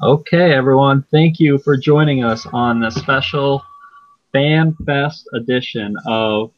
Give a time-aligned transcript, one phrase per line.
[0.00, 3.64] Okay, everyone, thank you for joining us on the special
[4.32, 6.52] Fan Fest edition of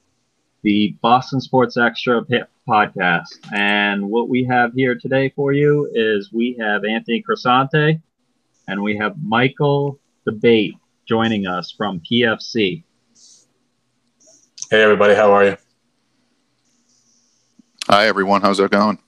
[0.60, 2.22] the Boston Sports Extra
[2.68, 3.28] podcast.
[3.54, 8.02] And what we have here today for you is we have Anthony Crisante
[8.68, 10.74] and we have Michael D'Abate
[11.06, 12.84] joining us from PFC.
[14.70, 15.56] Hey, everybody, how are you?
[17.86, 18.42] Hi, everyone.
[18.42, 18.98] How's it going?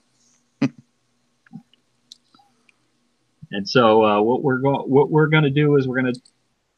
[3.53, 6.21] And so, uh, what we're going what we're going to do is we're going to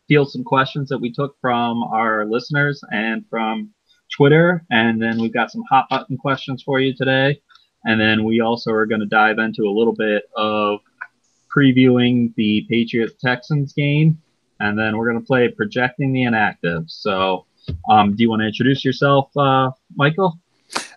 [0.07, 3.71] field some questions that we took from our listeners and from
[4.15, 7.41] Twitter, and then we've got some hot button questions for you today,
[7.85, 10.79] and then we also are going to dive into a little bit of
[11.55, 14.21] previewing the Patriots Texans game,
[14.59, 16.83] and then we're going to play projecting the inactive.
[16.87, 17.45] So,
[17.89, 20.39] um, do you want to introduce yourself, uh, Michael?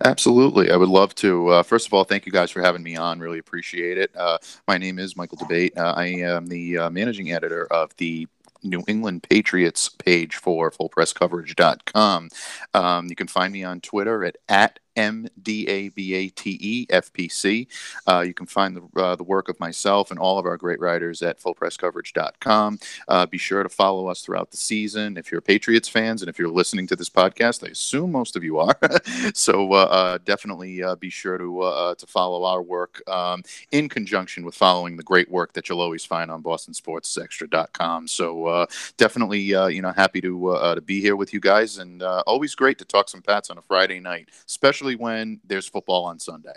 [0.04, 0.70] Absolutely.
[0.70, 1.48] I would love to.
[1.48, 3.20] Uh, first of all, thank you guys for having me on.
[3.20, 4.10] Really appreciate it.
[4.16, 5.76] Uh, my name is Michael D'Abate.
[5.76, 8.26] Uh, I am the uh, managing editor of the
[8.62, 12.28] New England Patriots page for fullpresscoverage.com.
[12.74, 16.58] Um, you can find me on Twitter at, at M D A B A T
[16.60, 17.68] E F P C.
[18.06, 20.80] Uh, you can find the, uh, the work of myself and all of our great
[20.80, 22.78] writers at fullpresscoverage.com.
[23.06, 25.16] Uh, be sure to follow us throughout the season.
[25.16, 28.42] If you're Patriots fans and if you're listening to this podcast, I assume most of
[28.42, 28.76] you are.
[29.34, 34.44] so uh, uh, definitely uh, be sure to to follow our work um, in conjunction
[34.44, 38.08] with following the great work that you'll always find on BostonSportsExtra.com.
[38.08, 42.78] So definitely, you know, happy to to be here with you guys, and always great
[42.78, 46.54] to talk some Pats on a Friday night, especially when there's football on Sunday.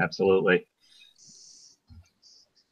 [0.00, 0.66] Absolutely.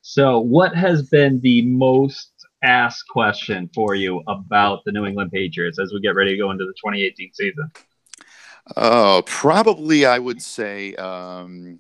[0.02, 5.78] So, what has been the most asked question for you about the New England Patriots
[5.78, 7.70] as we get ready to go into the 2018 season?
[8.76, 11.78] Oh, probably I would say, um,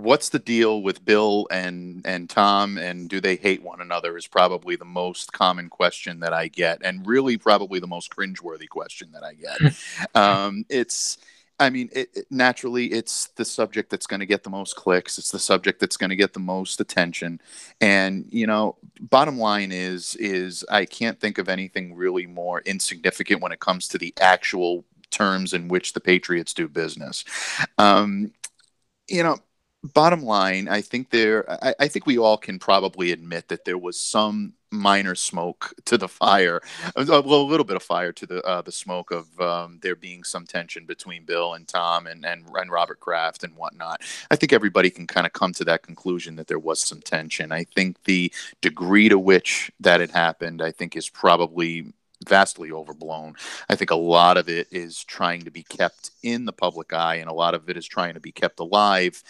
[0.00, 4.16] what's the deal with Bill and and Tom, and do they hate one another?
[4.16, 8.68] Is probably the most common question that I get, and really probably the most cringeworthy
[8.68, 9.74] question that I get.
[10.14, 11.18] um, it's
[11.60, 15.18] I mean, it, it, naturally, it's the subject that's going to get the most clicks.
[15.18, 17.38] It's the subject that's going to get the most attention.
[17.82, 23.42] And you know, bottom line is, is I can't think of anything really more insignificant
[23.42, 27.24] when it comes to the actual terms in which the Patriots do business.
[27.76, 28.32] Um,
[29.06, 29.36] you know,
[29.82, 33.78] bottom line, I think there, I, I, think we all can probably admit that there
[33.78, 36.60] was some minor smoke to the fire,
[36.96, 39.96] uh, well, a little bit of fire to the uh, the smoke of um, there
[39.96, 44.02] being some tension between Bill and Tom and, and and Robert Kraft and whatnot.
[44.30, 47.50] I think everybody can kind of come to that conclusion that there was some tension.
[47.50, 51.92] I think the degree to which that had happened, I think, is probably
[52.28, 53.34] vastly overblown.
[53.70, 57.14] I think a lot of it is trying to be kept in the public eye,
[57.14, 59.22] and a lot of it is trying to be kept alive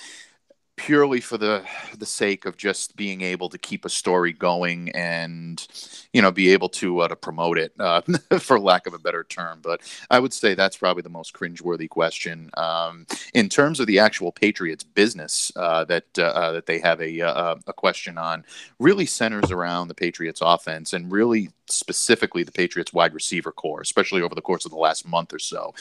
[0.81, 1.63] purely for the
[1.99, 5.69] the sake of just being able to keep a story going and
[6.15, 8.01] you know be able to uh, to promote it uh,
[8.39, 11.87] for lack of a better term but i would say that's probably the most cringeworthy
[11.87, 16.79] question um, in terms of the actual patriots business uh, that uh, uh, that they
[16.79, 18.43] have a, uh, a question on
[18.79, 24.23] really centers around the patriots offense and really specifically the Patriots wide receiver corps, especially
[24.23, 25.73] over the course of the last month or so.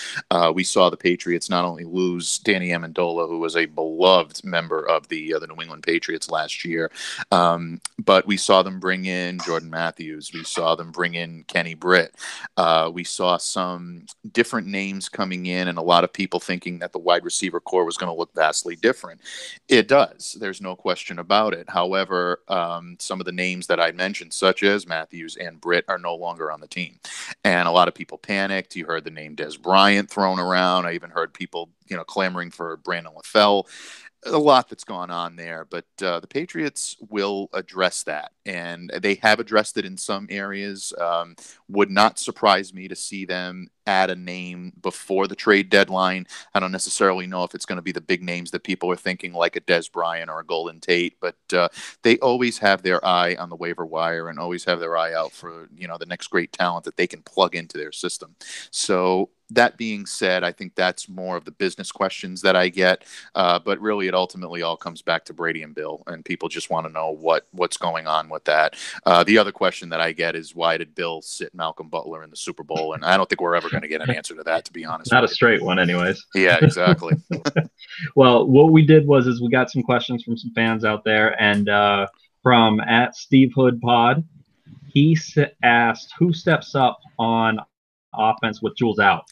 [0.54, 5.07] We saw the Patriots not only lose Danny Amendola, who was a beloved member of
[5.07, 6.91] the uh, the New England Patriots last year,
[7.31, 10.31] um, but we saw them bring in Jordan Matthews.
[10.33, 12.16] We saw them bring in Kenny Britt.
[12.57, 16.91] Uh, we saw some different names coming in, and a lot of people thinking that
[16.91, 19.22] the wide receiver corps was going to look vastly different.
[19.67, 20.38] It does.
[20.39, 21.69] There's no question about it.
[21.69, 25.97] However, um, some of the names that I mentioned, such as Matthews and Britt, are
[25.97, 27.00] no longer on the team.
[27.44, 28.75] And a lot of people panicked.
[28.75, 30.85] You heard the name Dez Bryant thrown around.
[30.85, 33.67] I even heard people, you know, clamoring for Brandon LaFell
[34.25, 39.16] a lot that's gone on there, but uh, the Patriots will address that, and they
[39.16, 40.94] have addressed it in some areas.
[41.00, 41.35] Um,
[41.69, 46.28] would not surprise me to see them add a name before the trade deadline.
[46.53, 48.97] I don't necessarily know if it's going to be the big names that people are
[48.97, 51.69] thinking, like a Dez Bryant or a Golden Tate, but uh,
[52.04, 55.31] they always have their eye on the waiver wire and always have their eye out
[55.31, 58.36] for you know the next great talent that they can plug into their system.
[58.71, 63.04] So that being said, I think that's more of the business questions that I get.
[63.34, 66.69] Uh, but really, it ultimately all comes back to Brady and Bill, and people just
[66.69, 68.75] want to know what what's going on with that.
[69.06, 72.30] Uh, the other question that I get is why did Bill sit Malcolm Butler in
[72.30, 72.94] the Super Bowl?
[72.94, 74.86] And I don't think we're ever going to get an answer to that, to be
[74.86, 75.12] honest.
[75.12, 76.24] Not a straight one, anyways.
[76.36, 77.16] Yeah, exactly.
[78.16, 81.42] well, what we did was is we got some questions from some fans out there,
[81.42, 82.07] and uh,
[82.44, 84.24] from at Steve Hood Pod,
[84.94, 85.18] he
[85.63, 87.60] asked who steps up on
[88.13, 89.25] offense with Jules out?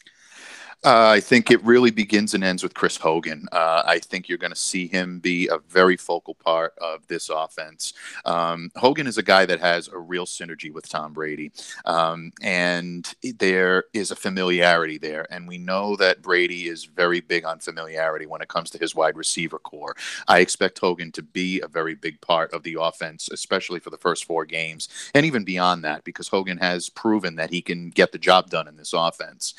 [0.84, 3.48] Uh, I think it really begins and ends with Chris Hogan.
[3.50, 7.30] Uh, I think you're going to see him be a very focal part of this
[7.30, 7.94] offense.
[8.24, 11.50] Um, Hogan is a guy that has a real synergy with Tom Brady,
[11.84, 15.26] um, and there is a familiarity there.
[15.32, 18.94] And we know that Brady is very big on familiarity when it comes to his
[18.94, 19.96] wide receiver corps.
[20.28, 23.98] I expect Hogan to be a very big part of the offense, especially for the
[23.98, 28.12] first four games, and even beyond that, because Hogan has proven that he can get
[28.12, 29.54] the job done in this offense.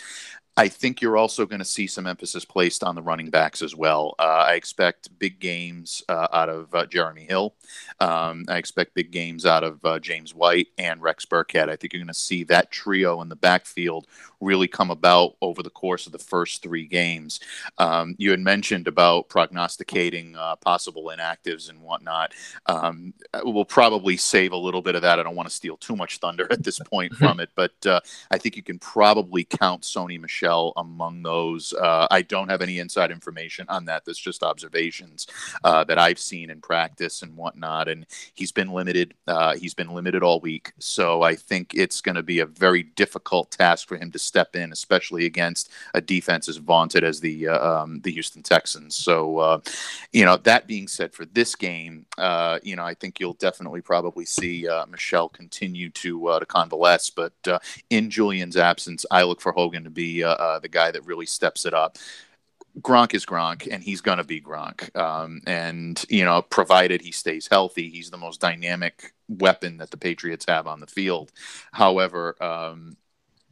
[0.58, 3.76] I think you're also going to see some emphasis placed on the running backs as
[3.76, 4.16] well.
[4.20, 7.56] Uh, I expect big games uh, out of uh, Jeremy Hill.
[8.00, 11.70] Um, I expect big games out of uh, James White and Rex Burkhead.
[11.70, 14.08] I think you're going to see that trio in the backfield
[14.42, 17.40] really come about over the course of the first three games.
[17.78, 22.34] Um, you had mentioned about prognosticating uh, possible inactives and whatnot.
[22.66, 23.14] Um,
[23.44, 25.20] we'll probably save a little bit of that.
[25.20, 28.00] I don't want to steal too much thunder at this point from it, but uh,
[28.32, 31.74] I think you can probably count Sony Michel among those.
[31.74, 34.06] Uh, I don't have any inside information on that.
[34.06, 35.28] That's just observations
[35.64, 37.88] uh, that I've seen in practice and whatnot.
[37.88, 39.14] And he's been limited.
[39.28, 40.72] Uh, he's been limited all week.
[40.80, 44.56] So I think it's going to be a very difficult task for him to step
[44.56, 48.96] in, especially against a defense as vaunted as the uh, um, the Houston Texans.
[48.96, 49.60] So, uh,
[50.12, 53.82] you know, that being said, for this game, uh, you know, I think you'll definitely
[53.82, 56.00] probably see uh, Michel continue to
[56.40, 57.10] to convalesce.
[57.10, 57.34] But
[57.90, 60.24] in Julian's absence, I look for Hogan to be
[60.62, 61.98] the guy that really steps it up.
[62.82, 64.96] Gronk is Gronk, and he's going to be Gronk.
[64.96, 69.98] Um, and, you know, provided he stays healthy, he's the most dynamic weapon that the
[69.98, 71.32] Patriots have on the field.
[71.72, 72.96] However, um,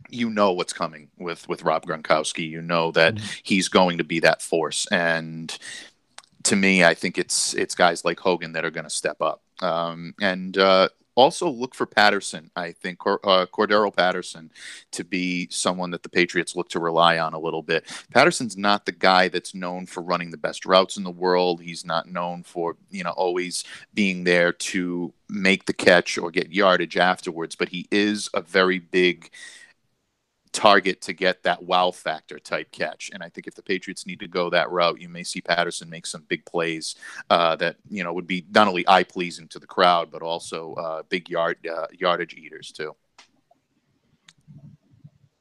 [0.10, 2.48] you know what's coming with with Rob Gronkowski.
[2.50, 3.26] You know that mm-hmm.
[3.44, 5.58] he's going to be that force, and
[6.44, 9.42] to me, I think it's it's guys like Hogan that are going to step up.
[9.60, 12.50] Um, and uh, also look for Patterson.
[12.56, 14.52] I think uh, Cordarrelle Patterson
[14.92, 17.92] to be someone that the Patriots look to rely on a little bit.
[18.14, 21.62] Patterson's not the guy that's known for running the best routes in the world.
[21.62, 26.54] He's not known for you know always being there to make the catch or get
[26.54, 27.56] yardage afterwards.
[27.56, 29.32] But he is a very big
[30.58, 33.12] target to get that wow factor type catch.
[33.14, 35.88] And I think if the Patriots need to go that route, you may see Patterson
[35.88, 36.96] make some big plays
[37.30, 40.74] uh, that you know would be not only eye pleasing to the crowd, but also
[40.74, 42.96] uh, big yard uh, yardage eaters too.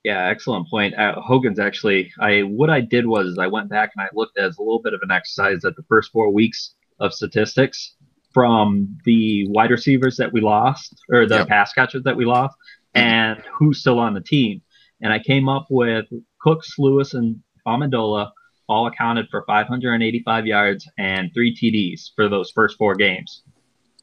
[0.05, 0.95] Yeah, excellent point.
[0.95, 4.59] Uh, Hogan's actually, I what I did was I went back and I looked as
[4.59, 7.95] a little bit of an exercise at the first four weeks of statistics
[8.35, 11.49] from the wide receivers that we lost or the yep.
[11.49, 12.55] pass catchers that we lost
[12.95, 13.09] mm-hmm.
[13.09, 14.61] and who's still on the team
[15.01, 16.07] and I came up with
[16.41, 18.31] Cooks, Lewis, and Amendola
[18.69, 23.43] all accounted for 585 yards and three TDs for those first four games.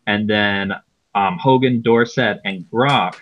[0.08, 0.74] And then
[1.16, 3.16] um, Hogan, Dorsett, and Gronk,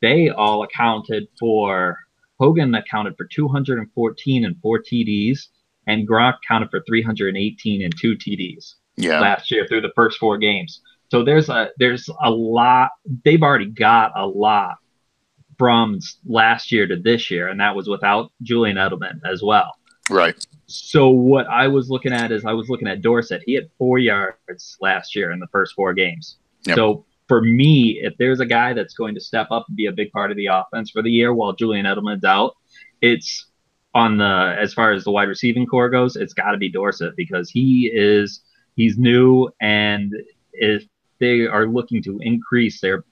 [0.00, 1.98] they all accounted for
[2.38, 5.46] Hogan accounted for 214 and four TDs,
[5.86, 9.20] and Gronk counted for 318 and two TDs yeah.
[9.20, 10.80] last year through the first four games.
[11.10, 12.90] So there's a there's a lot.
[13.24, 14.76] They've already got a lot
[15.58, 19.76] from last year to this year, and that was without Julian Edelman as well.
[20.10, 20.34] Right.
[20.66, 23.42] So what I was looking at is I was looking at Dorsett.
[23.44, 26.36] He had four yards last year in the first four games.
[26.66, 26.76] Yep.
[26.76, 29.92] So for me, if there's a guy that's going to step up and be a
[29.92, 32.54] big part of the offense for the year while Julian Edelman's out,
[33.00, 33.46] it's
[33.94, 37.16] on the as far as the wide receiving corps goes, it's got to be Dorsett
[37.16, 38.40] because he is
[38.76, 40.12] he's new and
[40.52, 40.84] if
[41.20, 43.04] they are looking to increase their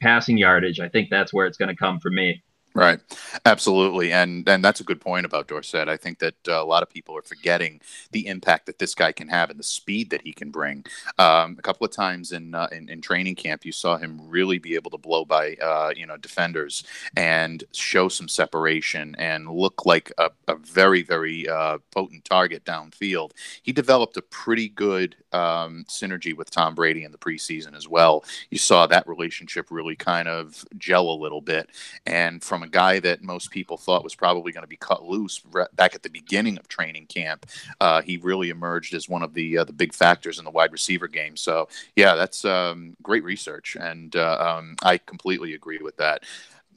[0.00, 2.42] passing yardage, I think that's where it's going to come for me.
[2.76, 3.00] Right,
[3.46, 5.88] absolutely, and and that's a good point about Dorsett.
[5.88, 7.80] I think that uh, a lot of people are forgetting
[8.10, 10.84] the impact that this guy can have and the speed that he can bring.
[11.18, 14.58] Um, a couple of times in, uh, in, in training camp, you saw him really
[14.58, 16.84] be able to blow by uh, you know defenders
[17.16, 23.30] and show some separation and look like a, a very very uh, potent target downfield.
[23.62, 28.22] He developed a pretty good um, synergy with Tom Brady in the preseason as well.
[28.50, 31.70] You saw that relationship really kind of gel a little bit,
[32.04, 35.40] and from a guy that most people thought was probably going to be cut loose
[35.74, 37.46] back at the beginning of training camp.
[37.80, 40.72] Uh, he really emerged as one of the uh, the big factors in the wide
[40.72, 41.36] receiver game.
[41.36, 46.24] So yeah, that's um, great research, and uh, um, I completely agree with that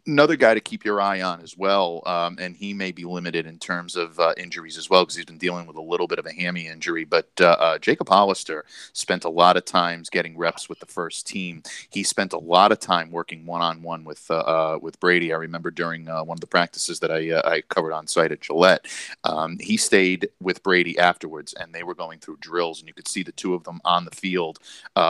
[0.08, 3.46] another guy to keep your eye on as well, um, and he may be limited
[3.46, 6.20] in terms of uh, injuries as well because he's been dealing with a little bit
[6.20, 7.06] of a hammy injury.
[7.06, 11.27] But uh, uh, Jacob Hollister spent a lot of times getting reps with the first
[11.27, 11.63] team.
[11.89, 15.34] He spent a lot of time working one on one with uh, uh, with Brady.
[15.34, 18.41] I remember during uh, one of the practices that I I covered on site at
[18.41, 18.86] Gillette,
[19.24, 23.08] um, he stayed with Brady afterwards, and they were going through drills, and you could
[23.08, 24.60] see the two of them on the field,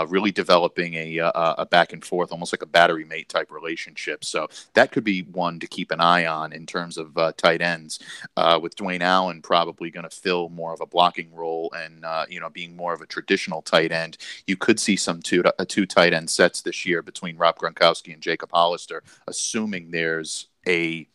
[0.07, 4.23] really developing a a back and forth, almost like a battery mate type relationship.
[4.23, 7.33] So that that could be one to keep an eye on in terms of uh,
[7.35, 7.99] tight ends.
[8.37, 12.25] Uh, with Dwayne Allen probably going to fill more of a blocking role and uh,
[12.29, 14.17] you know being more of a traditional tight end,
[14.47, 18.13] you could see some two uh, two tight end sets this year between Rob Gronkowski
[18.13, 21.05] and Jacob Hollister, assuming there's a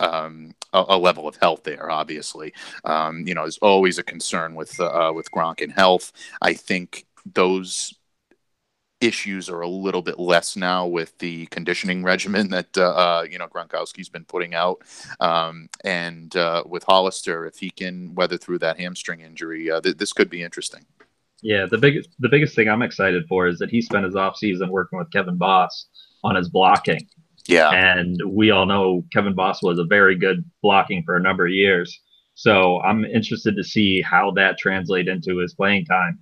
[0.00, 1.90] um, a, a, level of health there.
[1.90, 2.52] Obviously,
[2.84, 6.12] um, you know, is always a concern with uh, with Gronk and health.
[6.42, 7.94] I think those
[9.00, 13.38] issues are a little bit less now with the conditioning regimen that uh, uh, you
[13.38, 14.82] know Gronkowski's been putting out,
[15.20, 19.96] um, and uh, with Hollister, if he can weather through that hamstring injury, uh, th-
[19.96, 20.84] this could be interesting.
[21.42, 24.70] Yeah, the biggest the biggest thing I'm excited for is that he spent his offseason
[24.70, 25.86] working with Kevin Boss
[26.24, 27.06] on his blocking.
[27.46, 31.46] Yeah, and we all know Kevin Boss was a very good blocking for a number
[31.46, 32.00] of years.
[32.34, 36.20] So I'm interested to see how that translates into his playing time.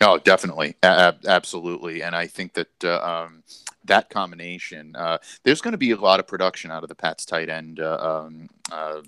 [0.00, 3.42] No, definitely, absolutely, and I think that uh, um,
[3.84, 7.24] that combination, uh, there's going to be a lot of production out of the Pats
[7.24, 9.00] tight end uh, um, uh,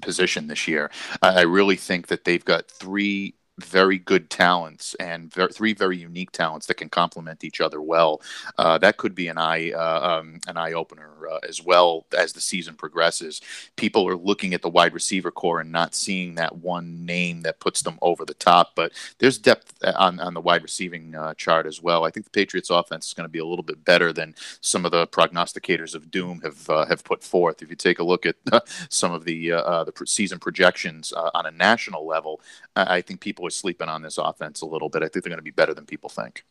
[0.00, 0.90] position this year.
[1.22, 6.32] I really think that they've got three very good talents and ver- three very unique
[6.32, 8.20] talents that can complement each other well.
[8.58, 12.32] Uh, that could be an eye uh, um, an eye opener uh, as well as
[12.32, 13.40] the season progresses.
[13.76, 17.60] People are looking at the wide receiver corps and not seeing that one name that
[17.60, 18.70] puts them over the top.
[18.74, 22.04] But there's depth uh, on, on the wide receiving uh, chart as well.
[22.04, 24.86] I think the Patriots' offense is going to be a little bit better than some
[24.86, 27.62] of the prognosticators of doom have uh, have put forth.
[27.62, 28.36] If you take a look at
[28.88, 32.40] some of the the season projections on a national level,
[32.76, 35.02] I think people are sleeping on this offense a little bit.
[35.02, 36.44] I think they're going to be better than people think.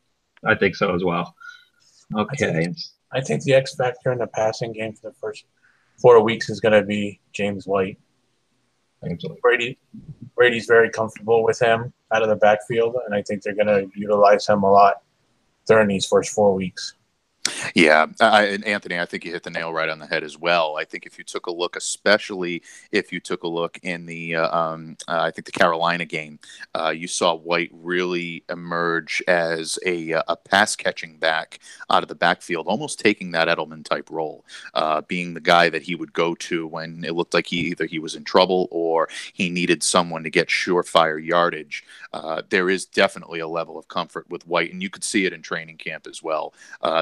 [0.46, 1.36] I think so as well.
[2.16, 2.50] Okay.
[2.50, 2.78] I think,
[3.14, 5.46] I think the X factor in the passing game for the first
[6.02, 8.00] four weeks is going to be James White.
[9.42, 9.80] Brady
[10.36, 13.90] Brady's very comfortable with him out of the backfield, and I think they're going to
[13.96, 15.02] utilize him a lot
[15.68, 16.96] during these first four weeks.
[17.75, 20.38] Yeah, I, and Anthony, I think you hit the nail right on the head as
[20.38, 20.77] well.
[20.77, 24.36] I think if you took a look, especially if you took a look in the,
[24.36, 26.39] uh, um, uh, I think the Carolina game,
[26.75, 32.10] uh, you saw White really emerge as a, uh, a pass catching back out of
[32.10, 36.13] the backfield, almost taking that Edelman type role, uh, being the guy that he would
[36.13, 39.84] go to when it looked like he either he was in trouble or he needed
[39.84, 41.84] someone to get surefire yardage.
[42.13, 45.34] Uh, there is definitely a level of comfort with White, and you could see it
[45.34, 46.53] in training camp as well.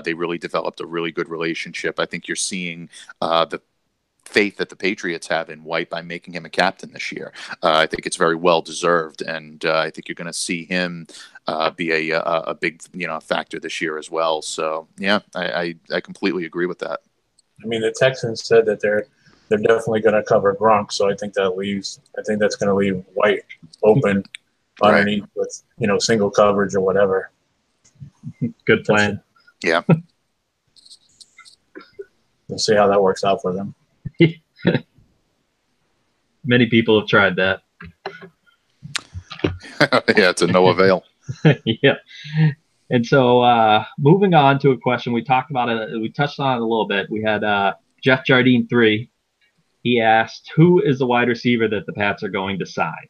[0.03, 1.99] they really developed a really good relationship.
[1.99, 2.89] I think you're seeing
[3.21, 3.61] uh, the
[4.25, 7.33] faith that the Patriots have in White by making him a captain this year.
[7.63, 10.65] Uh, I think it's very well deserved, and uh, I think you're going to see
[10.65, 11.07] him
[11.47, 14.41] uh, be a, a, a big you know factor this year as well.
[14.41, 17.01] So yeah, I, I, I completely agree with that.
[17.63, 19.05] I mean, the Texans said that they're
[19.49, 22.69] they're definitely going to cover Gronk, so I think that leaves I think that's going
[22.69, 23.43] to leave White
[23.83, 24.23] open
[24.81, 25.29] underneath right.
[25.35, 27.31] with you know single coverage or whatever.
[28.65, 29.21] Good plan.
[29.63, 29.81] Yeah.
[32.49, 33.75] We'll see how that works out for them.
[36.43, 37.61] Many people have tried that.
[39.81, 41.03] yeah, it's a no avail.
[41.65, 41.95] yeah.
[42.89, 46.57] And so, uh, moving on to a question, we talked about it, we touched on
[46.57, 47.07] it a little bit.
[47.09, 49.11] We had uh, Jeff Jardine three.
[49.83, 53.07] He asked, "Who is the wide receiver that the Pats are going to sign?"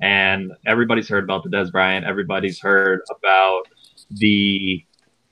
[0.00, 2.06] And everybody's heard about the Dez Bryant.
[2.06, 3.64] Everybody's heard about
[4.10, 4.84] the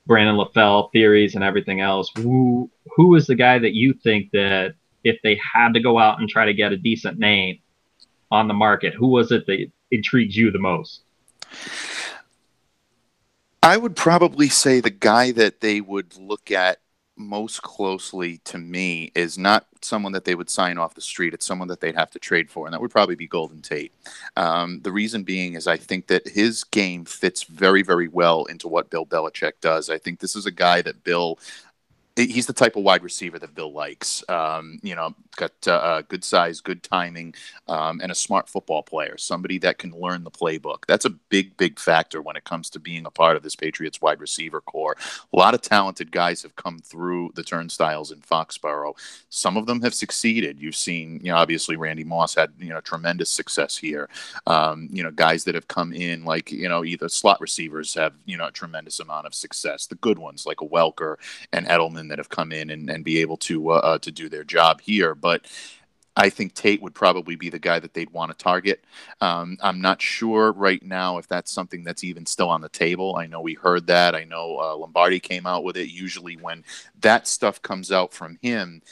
[0.08, 2.10] Brandon LaFell theories and everything else.
[2.16, 4.74] Who who is the guy that you think that
[5.04, 7.60] if they had to go out and try to get a decent name
[8.32, 11.02] on the market, who was it that intrigues you the most?
[13.62, 16.78] I would probably say the guy that they would look at
[17.18, 21.34] most closely to me is not someone that they would sign off the street.
[21.34, 23.92] It's someone that they'd have to trade for, and that would probably be Golden Tate.
[24.36, 28.68] Um, the reason being is I think that his game fits very, very well into
[28.68, 29.90] what Bill Belichick does.
[29.90, 31.38] I think this is a guy that Bill
[32.26, 34.24] he's the type of wide receiver that Bill likes.
[34.28, 37.34] Um, you know, got uh, uh, good size, good timing,
[37.68, 39.16] um, and a smart football player.
[39.16, 40.84] Somebody that can learn the playbook.
[40.86, 44.00] That's a big, big factor when it comes to being a part of this Patriots
[44.00, 44.96] wide receiver corps.
[45.32, 48.94] A lot of talented guys have come through the turnstiles in Foxborough.
[49.30, 50.60] Some of them have succeeded.
[50.60, 54.08] You've seen, you know, obviously Randy Moss had you know tremendous success here.
[54.46, 58.14] Um, you know, guys that have come in like you know either slot receivers have
[58.24, 59.86] you know a tremendous amount of success.
[59.86, 61.16] The good ones like a Welker
[61.52, 64.28] and Edelman that have come in and, and be able to uh, uh, to do
[64.28, 65.14] their job here.
[65.14, 65.46] But
[66.16, 68.84] I think Tate would probably be the guy that they'd want to target.
[69.20, 73.16] Um, I'm not sure right now if that's something that's even still on the table.
[73.16, 74.16] I know we heard that.
[74.16, 75.90] I know uh, Lombardi came out with it.
[75.90, 76.64] Usually, when
[77.00, 78.82] that stuff comes out from him,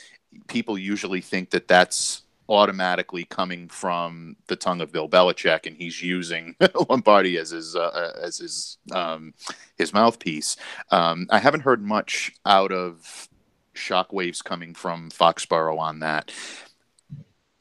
[0.46, 6.02] people usually think that that's automatically coming from the tongue of Bill Belichick, and he's
[6.02, 6.54] using
[6.88, 9.34] Lombardi as his uh, as his um,
[9.76, 10.56] his mouthpiece.
[10.90, 13.28] Um, I haven't heard much out of
[13.74, 16.32] shockwaves coming from Foxborough on that.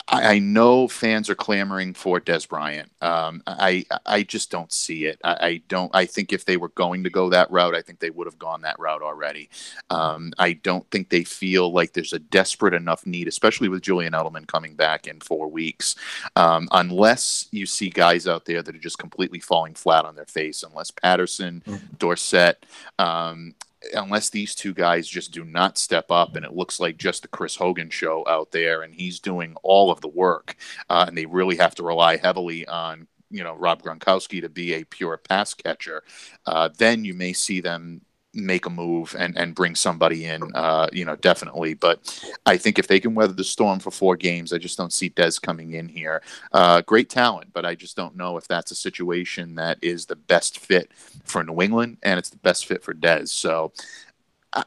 [0.07, 2.91] I, I know fans are clamoring for Dez Bryant.
[3.01, 5.19] Um, I I just don't see it.
[5.23, 5.91] I, I, don't.
[5.95, 8.37] I think if they were going to go that route, I think they would have
[8.37, 9.49] gone that route already.
[9.89, 14.13] Um, I don't think they feel like there's a desperate enough need, especially with Julian
[14.13, 15.95] Edelman coming back in four weeks,
[16.35, 20.25] um, unless you see guys out there that are just completely falling flat on their
[20.25, 20.63] face.
[20.63, 21.85] Unless Patterson, mm-hmm.
[21.97, 22.65] Dorsett,
[22.99, 23.55] um,
[23.93, 27.27] unless these two guys just do not step up and it looks like just the
[27.27, 30.55] Chris Hogan show out there and he's doing all of the work
[30.89, 34.73] uh, and they really have to rely heavily on you know Rob Gronkowski to be
[34.73, 36.03] a pure pass catcher,
[36.45, 38.01] uh, then you may see them
[38.35, 40.43] make a move and and bring somebody in.
[40.53, 41.73] Uh, you know, definitely.
[41.73, 44.93] But I think if they can weather the storm for four games, I just don't
[44.93, 46.21] see Dez coming in here.
[46.51, 50.15] Uh, great talent, but I just don't know if that's a situation that is the
[50.15, 50.91] best fit
[51.23, 53.29] for New England and it's the best fit for Dez.
[53.29, 53.71] So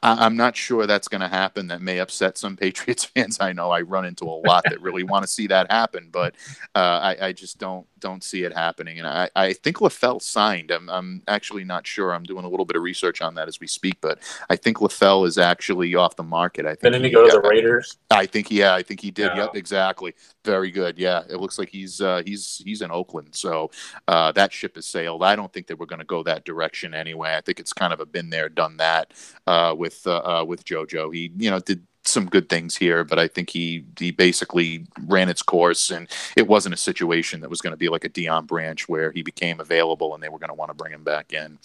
[0.02, 1.68] I, am not sure that's going to happen.
[1.68, 3.38] That may upset some Patriots fans.
[3.40, 6.34] I know I run into a lot that really want to see that happen, but
[6.74, 8.98] uh, I, I, just don't don't see it happening.
[8.98, 10.70] And I, I think LaFell signed.
[10.70, 12.12] I'm, I'm actually not sure.
[12.12, 14.18] I'm doing a little bit of research on that as we speak, but
[14.50, 16.66] I think LaFell is actually off the market.
[16.66, 16.82] I think.
[16.82, 17.96] Didn't he, he go to the Raiders?
[18.10, 19.32] I think yeah, I think he did.
[19.34, 19.44] Yeah.
[19.44, 20.14] Yep, exactly.
[20.44, 20.98] Very good.
[20.98, 23.70] Yeah, it looks like he's uh, he's he's in Oakland, so
[24.06, 25.22] uh, that ship has sailed.
[25.22, 27.34] I don't think that we're going to go that direction anyway.
[27.36, 29.12] I think it's kind of a been there, done that
[29.46, 31.14] uh, with uh, uh, with JoJo.
[31.14, 35.28] He you know did some good things here, but I think he he basically ran
[35.28, 38.46] its course, and it wasn't a situation that was going to be like a Deion
[38.46, 41.32] Branch where he became available and they were going to want to bring him back
[41.32, 41.58] in.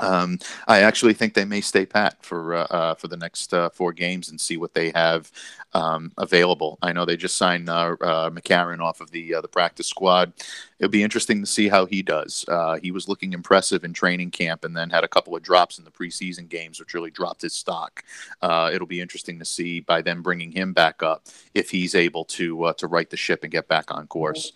[0.00, 3.70] Um, I actually think they may stay pat for uh, uh, for the next uh,
[3.70, 5.30] four games and see what they have
[5.72, 6.78] um, available.
[6.82, 10.32] I know they just signed uh, uh, McCarron off of the uh, the practice squad.
[10.78, 12.44] It'll be interesting to see how he does.
[12.82, 15.84] he was looking impressive in training camp, and then had a couple of drops in
[15.84, 18.04] the preseason games, which really dropped his stock.
[18.42, 22.72] it'll be interesting to see by them bringing him back up if he's able to
[22.76, 24.52] to right the ship and get back on course.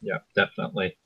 [0.00, 0.96] Yeah, definitely.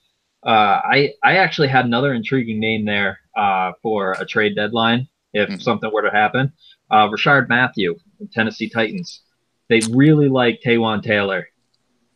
[0.48, 5.50] Uh, I I actually had another intriguing name there uh, for a trade deadline if
[5.50, 5.60] mm-hmm.
[5.60, 6.54] something were to happen.
[6.90, 7.96] Uh, Rishard Matthew,
[8.32, 9.20] Tennessee Titans.
[9.68, 11.46] They really like Taywan Taylor,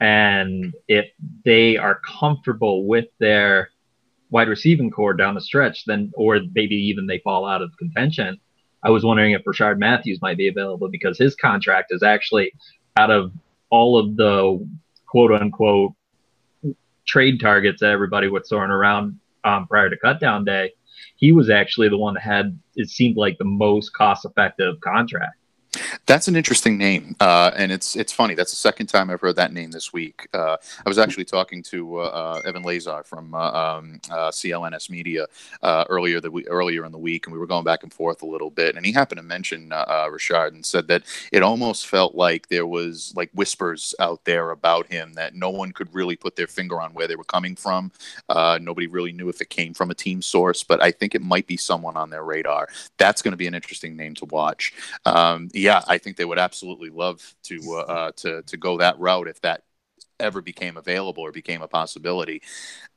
[0.00, 1.04] and if
[1.44, 3.68] they are comfortable with their
[4.30, 8.40] wide receiving corps down the stretch, then or maybe even they fall out of contention.
[8.82, 12.54] I was wondering if Rishard Matthews might be available because his contract is actually
[12.96, 13.30] out of
[13.68, 14.66] all of the
[15.06, 15.92] quote unquote
[17.06, 20.72] trade targets that everybody was throwing around um, prior to cutdown day,
[21.16, 25.36] he was actually the one that had it seemed like the most cost effective contract.
[26.04, 28.34] That's an interesting name, uh, and it's it's funny.
[28.34, 30.28] That's the second time I've heard that name this week.
[30.34, 34.90] Uh, I was actually talking to uh, uh Evan Lazar from uh, um, uh, CLNS
[34.90, 35.26] Media
[35.62, 38.50] earlier the earlier in the week, and we were going back and forth a little
[38.50, 38.76] bit.
[38.76, 43.14] And he happened to mention Rishard and said that it almost felt like there was
[43.16, 46.92] like whispers out there about him that no one could really put their finger on
[46.92, 47.90] where they were coming from.
[48.28, 51.46] nobody really knew if it came from a team source, but I think it might
[51.46, 52.68] be someone on their radar.
[52.98, 54.74] That's going to be an interesting name to watch.
[55.06, 58.98] Um, yeah, I think they would absolutely love to uh, uh, to to go that
[58.98, 59.62] route if that
[60.18, 62.42] ever became available or became a possibility.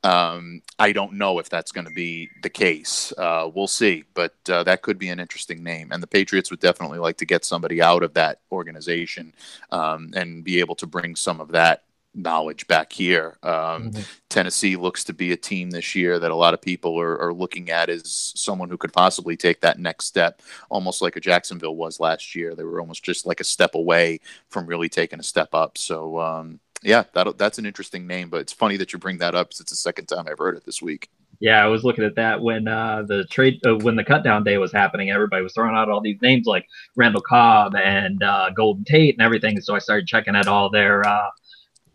[0.04, 3.13] Um, I don't know if that's going to be the case.
[3.17, 5.91] Uh, we'll see, but uh, that could be an interesting name.
[5.91, 9.34] And the Patriots would definitely like to get somebody out of that organization
[9.71, 11.85] um, and be able to bring some of that
[12.15, 13.38] knowledge back here.
[13.43, 14.01] Um, mm-hmm.
[14.30, 17.34] Tennessee looks to be a team this year that a lot of people are, are,
[17.34, 21.75] looking at as someone who could possibly take that next step, almost like a Jacksonville
[21.75, 22.56] was last year.
[22.56, 25.78] They were almost just like a step away from really taking a step up.
[25.78, 29.36] So, um, yeah, that, that's an interesting name, but it's funny that you bring that
[29.36, 29.49] up.
[29.49, 31.10] because It's the second time I've heard it this week.
[31.39, 34.58] Yeah, I was looking at that when uh, the trade uh, when the cutdown day
[34.58, 35.12] was happening.
[35.12, 39.21] Everybody was throwing out all these names like Randall Cobb and uh, Golden Tate and
[39.21, 39.60] everything.
[39.60, 41.30] So I started checking at all their uh,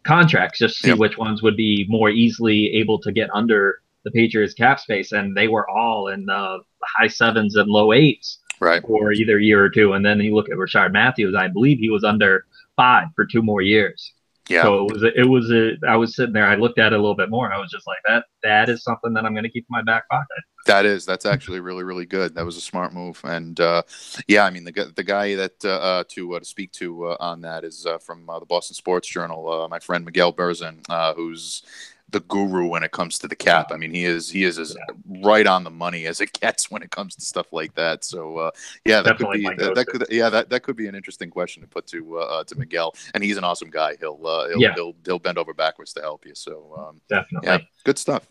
[0.04, 0.98] contracts just to see yep.
[0.98, 5.36] which ones would be more easily able to get under the Patriots cap space, and
[5.36, 6.60] they were all in the
[6.96, 8.82] high sevens and low eights right.
[8.82, 9.92] for either year or two.
[9.92, 13.42] And then you look at Rishard Matthews, I believe he was under five for two
[13.42, 14.12] more years.
[14.50, 14.62] Yeah.
[14.62, 16.96] So it was a, it was a I was sitting there, I looked at it
[16.96, 19.32] a little bit more, and I was just like, that that is something that I'm
[19.32, 20.26] going to keep in my back pocket.
[20.66, 22.34] That is that's actually really really good.
[22.34, 23.82] That was a smart move, and uh,
[24.26, 27.16] yeah, I mean the the guy that uh, uh to uh, to speak to uh,
[27.20, 31.62] on that is uh, from the Boston Sports Journal, my friend Miguel Benzan, uh who's
[32.12, 33.70] the guru when it comes to the cap.
[33.72, 34.76] I mean, he is he is as
[35.22, 38.04] right on the money as it gets when it comes to stuff like that.
[38.04, 38.50] So uh,
[38.84, 41.30] yeah, that Definitely could be that, that could yeah that, that could be an interesting
[41.30, 42.94] question to put to uh, uh, to Miguel.
[43.14, 43.96] And he's an awesome guy.
[44.00, 44.74] He'll uh, he'll, Yeah.
[44.74, 46.34] he'll he'll bend over backwards to help you.
[46.34, 47.48] So um, Definitely.
[47.48, 48.26] yeah, good stuff.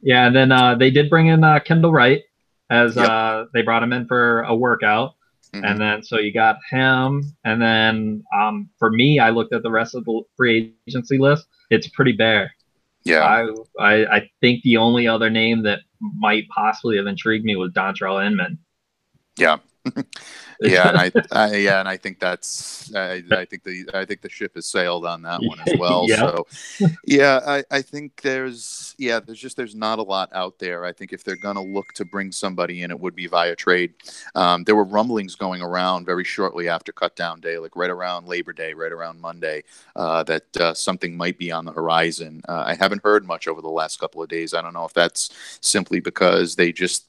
[0.00, 2.22] Yeah, and then uh, they did bring in uh, Kendall Wright
[2.70, 3.08] as Yep.
[3.08, 5.14] uh, they brought him in for a workout,
[5.54, 5.70] Mhm.
[5.70, 9.70] and then so you got him, and then um, for me, I looked at the
[9.70, 11.46] rest of the free agency list.
[11.70, 12.52] It's pretty bare.
[13.04, 17.56] Yeah, I, I I think the only other name that might possibly have intrigued me
[17.56, 18.58] was Dontrell Inman.
[19.38, 19.58] yeah.
[20.60, 24.22] yeah, and I, I yeah, and I think that's I, I think the I think
[24.22, 26.04] the ship has sailed on that one as well.
[26.08, 26.16] Yeah.
[26.16, 26.46] So
[27.06, 30.84] yeah, I, I think there's yeah, there's just there's not a lot out there.
[30.84, 33.94] I think if they're gonna look to bring somebody in, it would be via trade.
[34.34, 38.26] Um, there were rumblings going around very shortly after cut down day, like right around
[38.26, 39.64] Labor Day, right around Monday,
[39.96, 42.42] uh, that uh, something might be on the horizon.
[42.48, 44.54] Uh, I haven't heard much over the last couple of days.
[44.54, 47.06] I don't know if that's simply because they just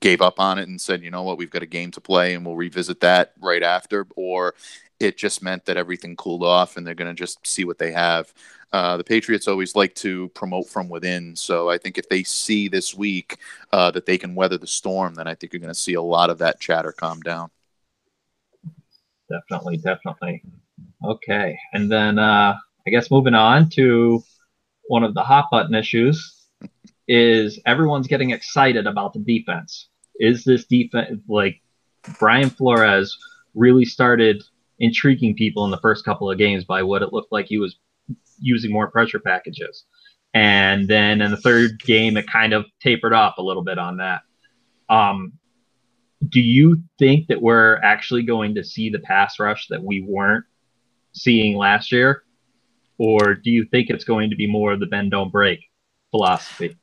[0.00, 2.34] gave up on it and said, you know what, we've got a game to play
[2.34, 4.54] and we'll revisit that right after, or
[5.00, 7.92] it just meant that everything cooled off and they're going to just see what they
[7.92, 8.32] have.
[8.72, 11.36] Uh, the Patriots always like to promote from within.
[11.36, 13.38] So I think if they see this week
[13.72, 16.02] uh, that they can weather the storm, then I think you're going to see a
[16.02, 17.50] lot of that chatter calm down.
[19.30, 20.42] Definitely, definitely.
[21.04, 22.56] Okay, and then uh,
[22.86, 24.22] I guess moving on to
[24.88, 26.35] one of the hot button issues
[27.08, 29.88] is everyone's getting excited about the defense.
[30.16, 31.60] Is this defense like
[32.18, 33.16] Brian Flores
[33.54, 34.42] really started
[34.78, 37.76] intriguing people in the first couple of games by what it looked like he was
[38.38, 39.84] using more pressure packages.
[40.34, 43.96] And then in the third game, it kind of tapered off a little bit on
[43.96, 44.20] that.
[44.88, 45.32] Um,
[46.28, 50.44] do you think that we're actually going to see the pass rush that we weren't
[51.12, 52.22] seeing last year?
[52.98, 55.60] Or do you think it's going to be more of the bend don't break
[56.10, 56.76] philosophy?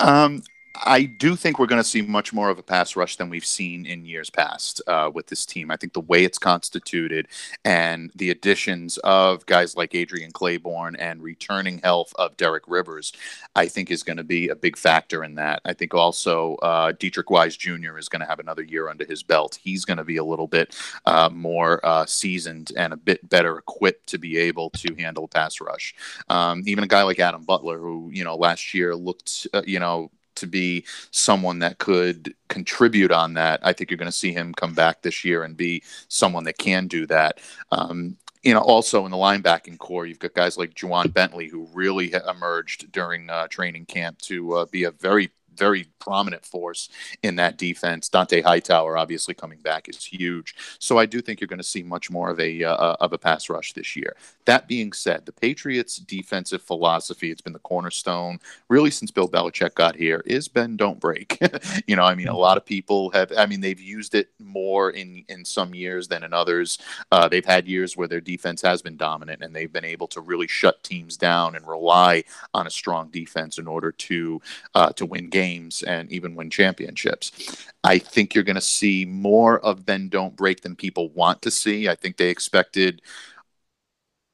[0.00, 0.42] Um,
[0.82, 3.44] I do think we're going to see much more of a pass rush than we've
[3.44, 5.70] seen in years past uh, with this team.
[5.70, 7.28] I think the way it's constituted
[7.64, 13.12] and the additions of guys like Adrian Clayborn and returning health of Derek Rivers,
[13.54, 15.62] I think is going to be a big factor in that.
[15.64, 17.96] I think also uh, Deatrich Wise Jr.
[17.96, 19.58] is going to have another year under his belt.
[19.62, 23.58] He's going to be a little bit uh, more uh, seasoned and a bit better
[23.58, 25.94] equipped to be able to handle a pass rush.
[26.28, 29.78] Um, even a guy like Adam Butler, who you know last year looked, uh, you
[29.78, 33.60] know to be someone that could contribute on that.
[33.62, 36.58] I think you're going to see him come back this year and be someone that
[36.58, 37.40] can do that.
[37.70, 41.66] Um, you know, also in the linebacking corps, you've got guys like Ja'Whaun Bentley who
[41.72, 46.88] really emerged during uh, training camp to uh, be a very very prominent force
[47.22, 48.08] in that defense.
[48.08, 50.54] Dont'a Hightower, obviously coming back, is huge.
[50.78, 53.18] So I do think you're going to see much more of a uh, of a
[53.18, 54.16] pass rush this year.
[54.44, 58.38] That being said, the Patriots' defensive philosophy, it's been the cornerstone
[58.68, 61.38] really since Bill Belichick got here, is bend don't break.
[61.86, 63.32] you know, I mean, a lot of people have.
[63.36, 66.78] I mean, they've used it more in in some years than in others.
[67.10, 70.20] Uh, they've had years where their defense has been dominant, and they've been able to
[70.20, 74.40] really shut teams down and rely on a strong defense in order to
[74.74, 75.43] uh, to win games
[75.86, 77.66] and even win championships.
[77.82, 81.50] I think you're going to see more of bend don't break than people want to
[81.50, 81.88] see.
[81.88, 83.02] I think they expected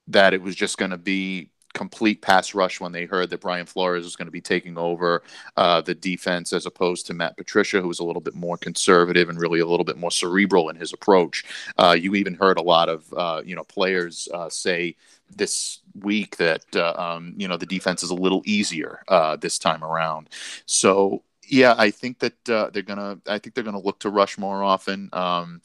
[0.08, 3.66] that it was just going to be complete pass rush when they heard that Brian
[3.66, 5.22] Flores was going to be taking over
[5.56, 9.28] uh, the defense as opposed to Matt Patricia, who was a little bit more conservative
[9.28, 11.44] and really a little bit more cerebral in his approach.
[11.78, 14.96] Uh, you even heard a lot of uh, you know players uh, say
[15.34, 19.58] this week that uh, um, you know the defense is a little easier uh, this
[19.58, 20.28] time around.
[20.66, 23.18] So yeah, I think that uh, they're gonna.
[23.26, 25.10] I think they're gonna look to rush more often.
[25.12, 25.62] Um,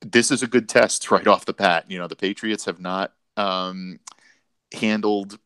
[0.00, 1.90] this is a good test right off the bat.
[1.90, 4.00] You know, the Patriots have not um,
[4.72, 5.38] handled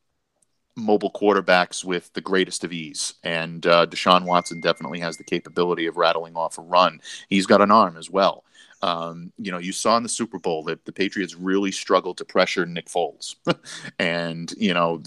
[0.78, 5.87] mobile quarterbacks with the greatest of ease, and uh, Deshaun Watson definitely has the capability
[5.87, 7.00] of rattling off a run.
[7.28, 8.44] He's got an arm as well.
[8.87, 12.25] Um, you know, you saw in the Super Bowl that the Patriots really struggled to
[12.25, 13.35] pressure Nick Foles,
[13.99, 15.03] and you know,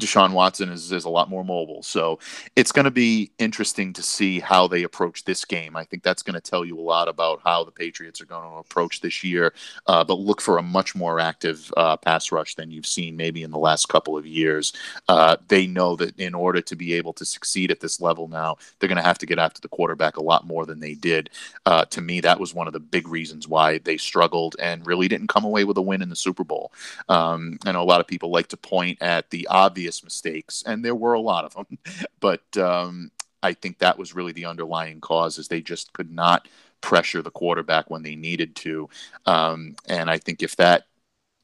[0.00, 1.82] Deshaun Watson is, is a lot more mobile.
[1.82, 2.18] So
[2.54, 5.76] it's going to be interesting to see how they approach this game.
[5.76, 8.48] I think that's going to tell you a lot about how the Patriots are going
[8.48, 9.54] to approach this year.
[9.86, 13.42] Uh, but look for a much more active uh, pass rush than you've seen maybe
[13.42, 14.72] in the last couple of years.
[15.08, 18.56] Uh, they know that in order to be able to succeed at this level now,
[18.78, 21.30] they're going to have to get after the quarterback a lot more than they did.
[21.64, 25.08] Uh, to me, that was one of the big reasons why they struggled and really
[25.08, 26.72] didn't come away with a win in the Super Bowl.
[27.08, 30.84] Um, I know a lot of people like to point at the obvious mistakes, and
[30.84, 31.78] there were a lot of them.
[32.20, 36.48] But um, I think that was really the underlying cause is they just could not
[36.80, 38.88] pressure the quarterback when they needed to.
[39.26, 40.86] Um, and I think if that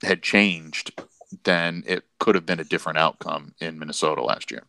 [0.03, 1.01] had changed,
[1.45, 4.65] then it could have been a different outcome in Minnesota last year.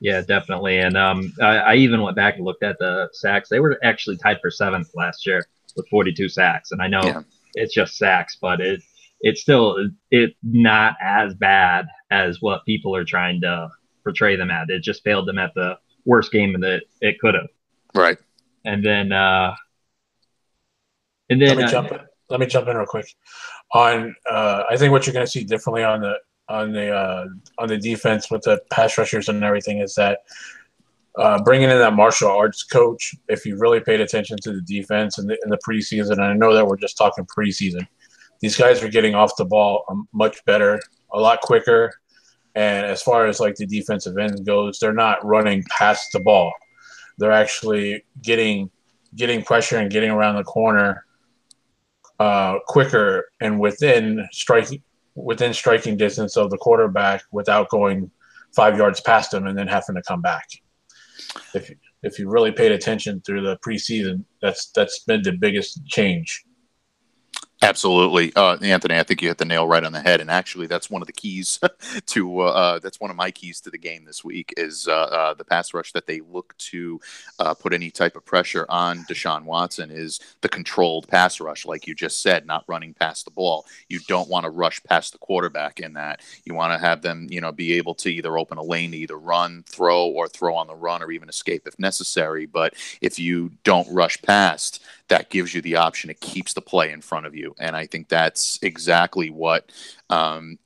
[0.00, 0.78] Yeah, definitely.
[0.78, 3.48] And um, I, I, even went back and looked at the sacks.
[3.48, 6.72] They were actually tied for seventh last year with 42 sacks.
[6.72, 7.22] And I know yeah.
[7.54, 8.82] it's just sacks, but it
[9.20, 13.68] it's still it's not as bad as what people are trying to
[14.02, 14.70] portray them at.
[14.70, 17.48] It just failed them at the worst game that it could have.
[17.94, 18.18] Right.
[18.64, 19.54] And then uh
[21.30, 22.00] and then let me uh, jump in.
[22.30, 23.06] Let me jump in real quick.
[23.72, 26.14] On uh I think what you're going to see differently on the
[26.48, 27.26] on the uh,
[27.58, 30.20] on the defense with the pass rushers and everything is that
[31.16, 33.14] uh, bringing in that martial arts coach.
[33.28, 36.32] If you really paid attention to the defense in the, in the preseason, and I
[36.34, 37.86] know that we're just talking preseason,
[38.40, 40.80] these guys are getting off the ball um, much better,
[41.12, 41.92] a lot quicker.
[42.54, 46.52] And as far as like the defensive end goes, they're not running past the ball.
[47.18, 48.70] They're actually getting
[49.14, 51.04] getting pressure and getting around the corner
[52.18, 54.82] uh, quicker and within striking
[55.14, 58.10] within striking distance of the quarterback without going
[58.54, 60.48] five yards past him and then having to come back.
[61.54, 61.70] If
[62.02, 66.44] if you really paid attention through the preseason, that's that's been the biggest change.
[67.64, 68.98] Absolutely, uh, Anthony.
[68.98, 71.06] I think you hit the nail right on the head, and actually, that's one of
[71.08, 71.58] the keys
[72.06, 74.92] to uh, uh, that's one of my keys to the game this week is uh,
[74.92, 77.00] uh, the pass rush that they look to
[77.40, 81.88] uh, put any type of pressure on Deshaun Watson is the controlled pass rush, like
[81.88, 83.66] you just said, not running past the ball.
[83.88, 86.20] You don't want to rush past the quarterback in that.
[86.44, 88.98] You want to have them, you know, be able to either open a lane to
[88.98, 92.46] either run, throw, or throw on the run, or even escape if necessary.
[92.46, 96.10] But if you don't rush past, that gives you the option.
[96.10, 99.70] It keeps the play in front of you, and I think that's exactly what
[100.10, 100.58] um,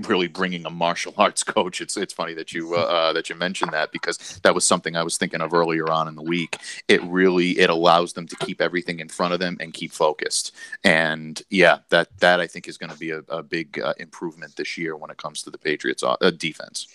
[0.00, 1.80] really bringing a martial arts coach.
[1.80, 4.96] It's it's funny that you uh, uh, that you mentioned that because that was something
[4.96, 6.58] I was thinking of earlier on in the week.
[6.88, 10.54] It really it allows them to keep everything in front of them and keep focused.
[10.84, 14.56] And yeah, that that I think is going to be a, a big uh, improvement
[14.56, 16.88] this year when it comes to the Patriots uh, defense.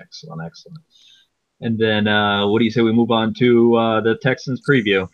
[0.00, 0.78] Excellent, excellent.
[1.60, 5.08] And then, uh, what do you say we move on to uh, the Texans preview?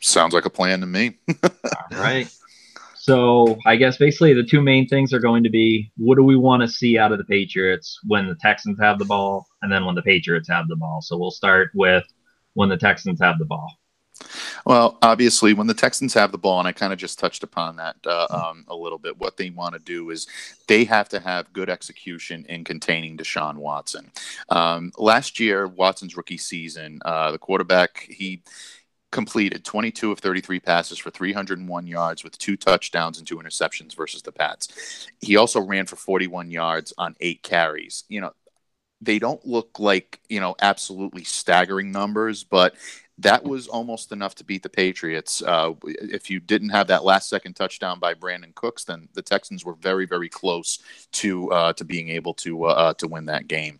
[0.00, 1.18] Sounds like a plan to me.
[1.42, 1.50] All
[1.92, 2.28] right.
[2.96, 6.36] So I guess basically the two main things are going to be what do we
[6.36, 9.84] want to see out of the Patriots when the Texans have the ball, and then
[9.84, 11.00] when the Patriots have the ball.
[11.02, 12.04] So we'll start with
[12.54, 13.79] when the Texans have the ball.
[14.66, 17.76] Well, obviously, when the Texans have the ball, and I kind of just touched upon
[17.76, 20.26] that uh, um, a little bit, what they want to do is
[20.68, 24.10] they have to have good execution in containing Deshaun Watson.
[24.48, 28.42] Um, last year, Watson's rookie season, uh, the quarterback, he
[29.10, 34.22] completed 22 of 33 passes for 301 yards with two touchdowns and two interceptions versus
[34.22, 35.08] the Pats.
[35.20, 38.04] He also ran for 41 yards on eight carries.
[38.08, 38.32] You know,
[39.00, 42.74] they don't look like, you know, absolutely staggering numbers, but
[43.20, 45.42] that was almost enough to beat the Patriots.
[45.42, 49.64] Uh, if you didn't have that last second touchdown by Brandin Cooks, then the Texans
[49.64, 50.78] were very, very close
[51.12, 53.78] to uh, to being able to uh, uh to win that game.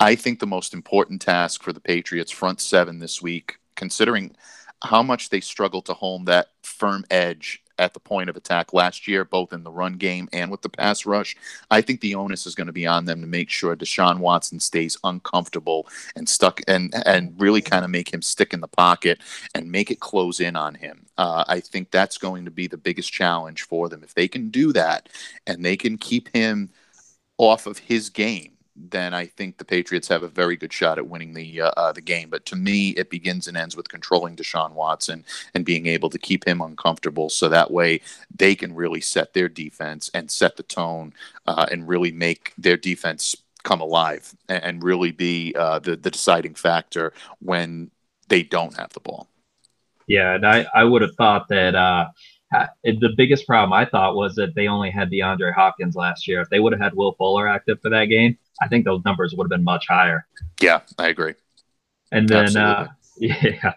[0.00, 4.34] I think the most important task for the Patriots front seven this week, considering
[4.82, 9.06] how much they struggle to hold that firm edge at the point of attack last
[9.08, 11.36] year, both in the run game and with the pass rush.
[11.70, 14.60] I think the onus is going to be on them to make sure Deshaun Watson
[14.60, 19.20] stays uncomfortable and stuck and and really kind of make him stick in the pocket
[19.54, 21.06] and make it close in on him.
[21.16, 24.02] Uh, I think that's going to be the biggest challenge for them.
[24.02, 25.08] If they can do that
[25.46, 26.70] and they can keep him
[27.38, 31.06] off of his game then I think the Patriots have a very good shot at
[31.06, 32.30] winning the uh, uh, the game.
[32.30, 36.18] But to me, it begins and ends with controlling Deshaun Watson and being able to
[36.18, 38.00] keep him uncomfortable, so that way
[38.34, 41.12] they can really set their defense and set the tone
[41.46, 46.10] uh, and really make their defense come alive and, and really be uh, the the
[46.10, 47.90] deciding factor when
[48.28, 49.28] they don't have the ball.
[50.06, 52.06] Yeah, and I I would have thought that uh,
[52.84, 56.40] the biggest problem I thought was that they only had DeAndre Hopkins last year.
[56.40, 59.34] If they would have had Will Fuller active for that game, I think those numbers
[59.34, 60.26] would have been much higher.
[60.60, 61.34] Yeah, I agree.
[62.10, 63.74] And then, uh, yeah,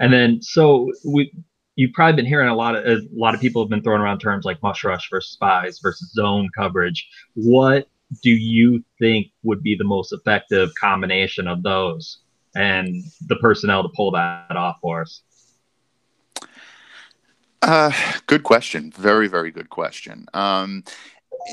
[0.00, 1.32] and then so we
[1.76, 4.18] you've probably been hearing a lot of a lot of people have been throwing around
[4.18, 7.08] terms like mush rush versus spies versus zone coverage.
[7.34, 7.88] What
[8.22, 12.18] do you think would be the most effective combination of those
[12.56, 15.22] and the personnel to pull that off for us?
[17.62, 17.92] Uh,
[18.26, 18.90] good question.
[18.90, 20.26] Very, very good question.
[20.32, 20.84] Um,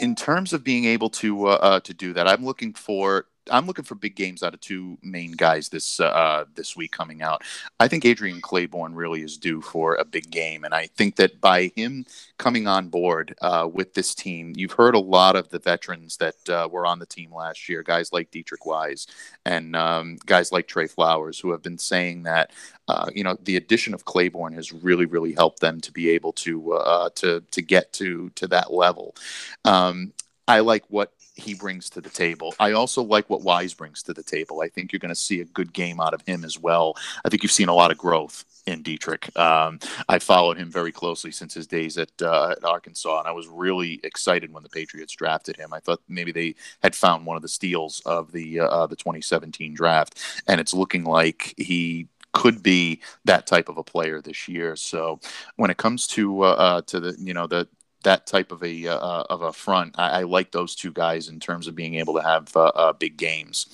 [0.01, 3.67] in terms of being able to uh, uh, to do that, I'm looking for I'm
[3.67, 7.43] looking for big games out of two main guys this uh, this week coming out.
[7.79, 11.39] I think Adrian Clayborn really is due for a big game, and I think that
[11.41, 12.05] by him
[12.38, 16.49] coming on board uh, with this team, you've heard a lot of the veterans that
[16.49, 19.08] uh, were on the team last year, guys like Deatrich Wise
[19.45, 22.51] and um, guys like Trey Flowers, who have been saying that
[22.88, 26.34] uh, you know the addition of Clayborn has really really helped them to be able
[26.34, 29.15] to uh, to to get to to that level.
[29.63, 30.13] Um,
[30.47, 32.53] I like what he brings to the table.
[32.59, 34.61] I also like what Wise brings to the table.
[34.61, 36.95] I think you're going to see a good game out of him as well.
[37.23, 39.35] I think you've seen a lot of growth in Deatrich.
[39.37, 43.31] Um, I followed him very closely since his days at, uh, at, Arkansas, and I
[43.31, 45.73] was really excited when the Patriots drafted him.
[45.73, 49.73] I thought maybe they had found one of the steals of the uh, the 2017
[49.73, 54.75] draft, and it's looking like he could be that type of a player this year.
[54.75, 55.19] So
[55.55, 57.67] when it comes to uh, uh to the you know the
[58.05, 59.95] that type of a uh, of a front.
[59.97, 62.93] I, I, like those two guys in terms of being able to have uh, uh,
[62.93, 63.67] big games.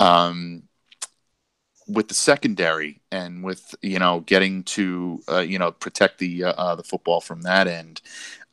[0.00, 0.64] Um,
[1.88, 6.52] with the secondary and with you know getting to uh, you know protect the uh,
[6.52, 8.02] uh, the football from that end,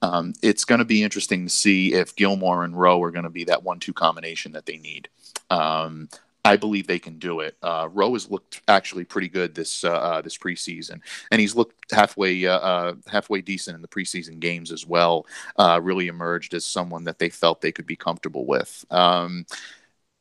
[0.01, 3.29] um, it's going to be interesting to see if Gilmore and Rowe are going to
[3.29, 5.09] be that one-two combination that they need.
[5.49, 6.09] Um,
[6.45, 7.55] I believe they can do it.
[7.63, 10.99] Uh, Rowe has looked actually pretty good this uh, uh, this preseason,
[11.31, 15.25] and he's looked halfway uh, uh, halfway decent in the preseason games as well.
[15.57, 18.85] Uh, really emerged as someone that they felt they could be comfortable with.
[18.91, 19.45] Um,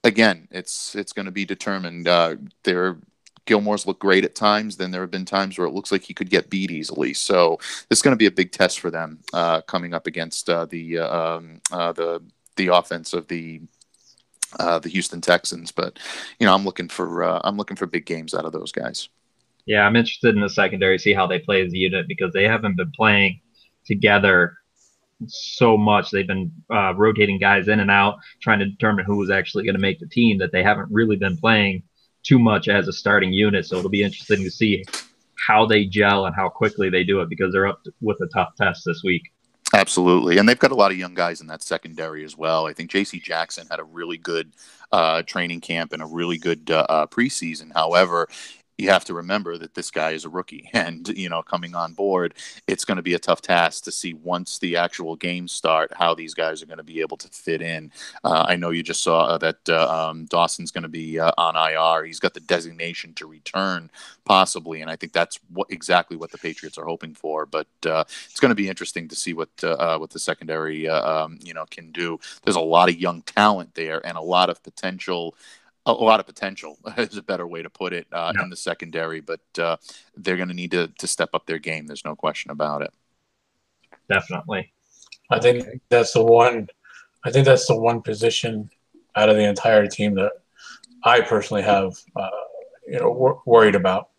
[0.05, 2.07] again, it's it's going to be determined.
[2.63, 2.99] there,
[3.45, 4.77] Gilmore's look great at times.
[4.77, 7.15] Then there have been times where it looks like he could get beat easily.
[7.15, 7.59] So
[7.91, 9.19] is going to be a big test for them
[9.67, 12.23] coming up against the um, the
[12.55, 13.61] the offense of the
[14.59, 15.73] uh, the Houston Texans.
[15.73, 15.99] But
[16.39, 19.09] you know, I'm looking for uh, I'm looking for big games out of those guys.
[19.67, 22.45] Yeah, I'm interested in the secondary, see how they play as a unit because they
[22.45, 23.41] haven't been playing
[23.85, 24.57] together
[25.29, 26.11] so much.
[26.11, 29.77] They've been uh, rotating guys in and out, trying to determine who was actually going
[29.77, 30.39] to make the team.
[30.39, 31.85] That they haven't really been playing
[32.23, 33.67] too much as a starting unit.
[33.67, 34.85] So it'll be interesting to see
[35.47, 38.55] how they gel and how quickly they do it because they're up with a tough
[38.57, 39.23] test this week.
[39.75, 42.67] Absolutely, and they've got a lot of young guys in that secondary as well.
[42.67, 43.21] I think J.C.
[43.21, 44.53] Jackson had a really good
[44.93, 47.73] uh, training camp and a really good uh, uh preseason.
[47.73, 48.29] However,
[48.79, 51.93] you have to remember that this guy is a rookie and you know coming on
[51.93, 52.35] board
[52.67, 56.15] it's going to be a tough task to see once the actual games start how
[56.15, 57.91] these guys are going to be able to fit in.
[58.25, 61.33] Uh, i know you just saw uh, that uh, um, dawson's going to be uh,
[61.39, 63.91] on ir he's got the designation to return
[64.25, 68.05] possibly and i think that's what exactly what the patriots are hoping for but uh,
[68.31, 71.65] it's going to be interesting to see what uh, what the secondary um, you know
[71.71, 72.19] can do.
[72.43, 75.35] There's a lot of young talent there and a lot of potential
[75.87, 78.43] a, lot of potential is a better way to put it uh, yeah.
[78.43, 79.77] in the secondary, but uh,
[80.17, 81.87] they're going to need to to step up their game.
[81.87, 82.93] There's no question about it.
[84.09, 84.73] Definitely.
[85.31, 86.69] I think that's the one.
[87.25, 88.71] I think that's the one position
[89.17, 90.33] out of the entire team that
[91.05, 92.29] I personally have, uh,
[92.87, 94.11] you know, wor- worried about.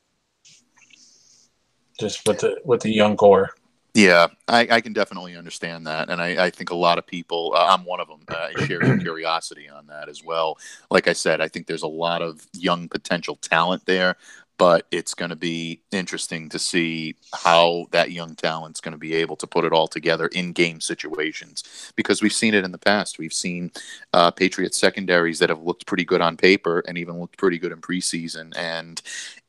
[1.99, 3.51] Just with the with the young corps.
[3.95, 7.53] Yeah, I, I, can definitely understand that, and I, I think a lot of people.
[7.55, 8.21] Uh, I'm one of them.
[8.27, 10.57] Uh, I share your curiosity on that as well.
[10.89, 14.15] Like I said, I think there's a lot of young potential talent there,
[14.57, 19.13] but it's going to be interesting to see how that young talent's going to be
[19.13, 22.79] able to put it all together in game situations because we've seen it in the
[22.79, 23.19] past.
[23.19, 23.71] We've seen
[24.13, 27.71] uh, Patriots secondaries that have looked pretty good on paper and even looked pretty good
[27.71, 28.99] in preseason, and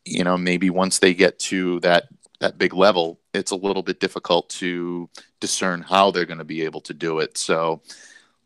[0.04, 2.08] you know maybe once they get to that
[2.40, 5.08] that big level, it's a little bit difficult to
[5.40, 7.38] discern how they're going to be able to do it.
[7.38, 7.80] So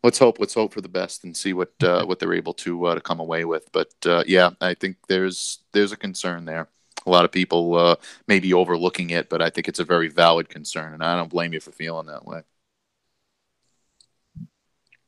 [0.03, 2.85] let's hope let's hope for the best and see what uh, what they're able to
[2.85, 3.69] uh, to come away with.
[3.71, 6.67] But uh, yeah, I think there's there's a concern there.
[7.05, 7.95] A lot of people uh,
[8.27, 11.29] may be overlooking it, but I think it's a very valid concern, and I don't
[11.29, 12.41] blame you for feeling that way.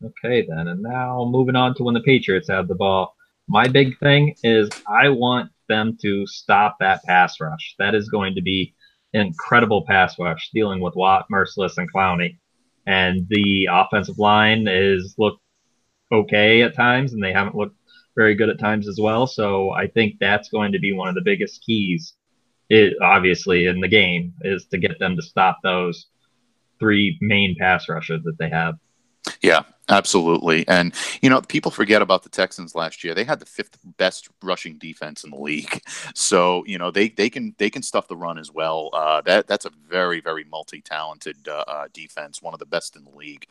[0.04, 3.16] Okay, then, and now moving on to when the Patriots have the ball.
[3.48, 7.76] My big thing is I want them to stop that pass rush.
[7.80, 8.76] That is going to be
[9.14, 12.38] incredible pass rush dealing with Watt, Mercilus, and Clowney.
[12.86, 15.42] And the offensive line is looked
[16.12, 17.78] okay at times, and they haven't looked
[18.16, 19.28] very good at times as well.
[19.28, 22.14] So I think that's going to be one of the biggest keys,
[22.70, 26.08] it, obviously, in the game, is to get them to stop those
[26.80, 28.76] three main pass rushers that they have.
[29.42, 30.68] Yeah, absolutely.
[30.68, 33.14] And you know, people forget about the Texans last year.
[33.14, 35.82] They had the fifth best rushing defense in the league.
[36.14, 38.90] So you know, they they can they can stuff the run as well.
[38.94, 42.96] Uh, that that's a very very multi talented uh, uh, defense, one of the best
[42.96, 43.48] in the league.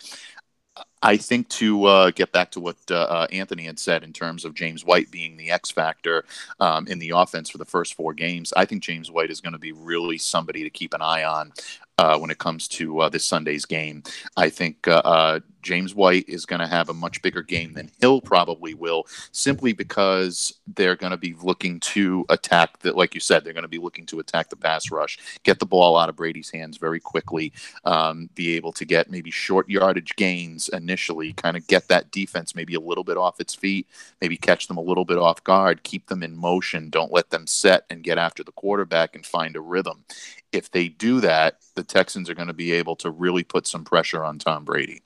[1.02, 4.44] I think to uh, get back to what uh, uh, Anthony had said in terms
[4.44, 6.24] of James White being the X factor
[6.60, 9.54] um, in the offense for the first four games, I think James White is going
[9.54, 11.52] to be really somebody to keep an eye on
[11.96, 14.02] uh, when it comes to uh, this Sunday's game.
[14.36, 18.20] I think uh, James White is going to have a much bigger game than Hill
[18.20, 23.44] probably will, simply because they're going to be looking to attack that, like you said,
[23.44, 26.16] they're going to be looking to attack the pass rush, get the ball out of
[26.16, 27.52] Brady's hands very quickly,
[27.84, 32.54] um, be able to get maybe short yardage gains initially, kind of get that defense
[32.54, 33.86] maybe a little bit off its feet,
[34.20, 37.46] maybe catch them a little bit off guard, keep them in motion, don't let them
[37.46, 40.04] set and get after the quarterback and find a rhythm
[40.52, 43.84] if they do that, the Texans are going to be able to really put some
[43.84, 45.02] pressure on Tom Brady.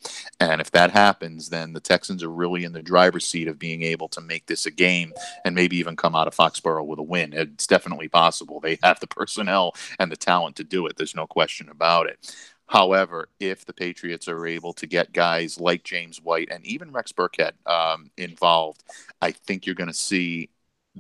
[0.51, 3.83] And if that happens, then the Texans are really in the driver's seat of being
[3.83, 5.13] able to make this a game
[5.45, 7.33] and maybe even come out of Foxborough with a win.
[7.33, 8.61] It's definitely possible.
[8.61, 10.97] They have the personnel and the talent to do it.
[10.97, 12.35] There's no question about it.
[12.67, 17.13] However, if the Patriots are able to get guys like James White and even Rex
[17.13, 18.83] Burkhead um, involved,
[19.21, 20.49] I think you're going to see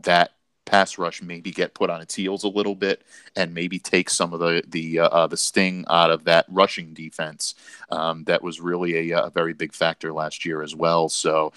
[0.03, 0.32] that
[0.64, 3.02] pass rush maybe get put on its heels a little bit
[3.36, 6.94] and maybe take some of the the uh, uh, the sting out of that rushing
[6.94, 7.54] defense
[7.90, 11.08] um, that was really a, a, very big factor last year as well.
[11.08, 11.52] So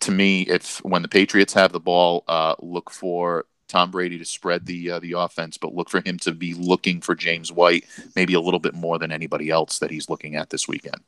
[0.00, 4.24] to me, if when the Patriots have the ball, uh, look for Tom Brady to
[4.24, 7.84] spread the uh, the offense, but look for him to be looking for James White
[8.16, 11.00] maybe a little bit more than anybody else that he's looking at this weekend.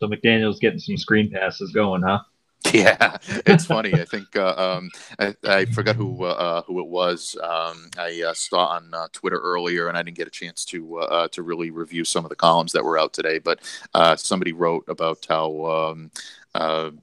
[0.00, 2.20] So McDaniel's getting some screen passes going, huh?
[2.72, 3.94] Yeah, it's funny.
[3.94, 7.36] I think uh, um, I, I, forgot who uh, uh, who it was.
[7.42, 10.98] Um, I uh, saw on uh, Twitter earlier, and I didn't get a chance to
[10.98, 13.38] uh, to really review some of the columns that were out today.
[13.38, 13.60] But
[14.20, 16.00] somebody wrote about how
[16.54, 17.00] um,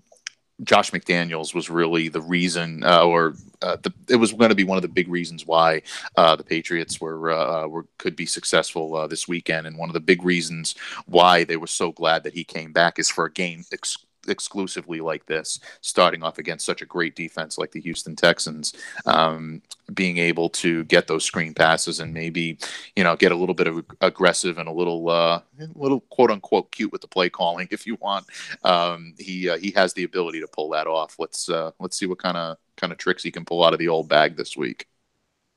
[0.63, 4.83] Josh McDaniels was really the reason, or the, it was going to be one of
[4.83, 5.81] the big reasons why
[6.15, 10.75] the Patriots were were could be successful this weekend, and one of the big reasons
[11.07, 13.65] why they were so glad that he came back is for a game.
[13.73, 13.97] Ex-
[14.27, 18.73] exclusively like this, starting off against such a great defense like the Houston Texans,
[19.05, 19.61] um,
[19.93, 22.57] being able to get those screen passes and maybe
[22.95, 25.41] you know get a little bit of aggressive and a little uh,
[25.75, 28.25] little quote unquote cute with the play calling if you want.
[28.63, 31.15] Um, he uh, he has the ability to pull that off.
[31.19, 33.79] Let's uh, let's see what kind of kind of tricks he can pull out of
[33.79, 34.87] the old bag this week.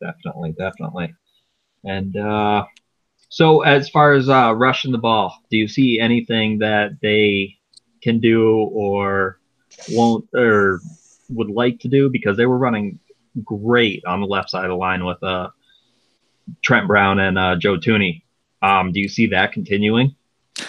[0.01, 1.15] Definitely, definitely.
[1.85, 2.65] And uh,
[3.29, 7.59] so, as far as uh, rushing the ball, do you see anything that they
[8.03, 9.39] can do or
[9.91, 10.81] won't or
[11.29, 12.99] would like to do because they were running
[13.45, 15.51] great on the left side of the line with uh,
[16.63, 18.23] Trent Brown and uh, Joe Thuney.
[18.63, 20.17] Um, do you see that continuing?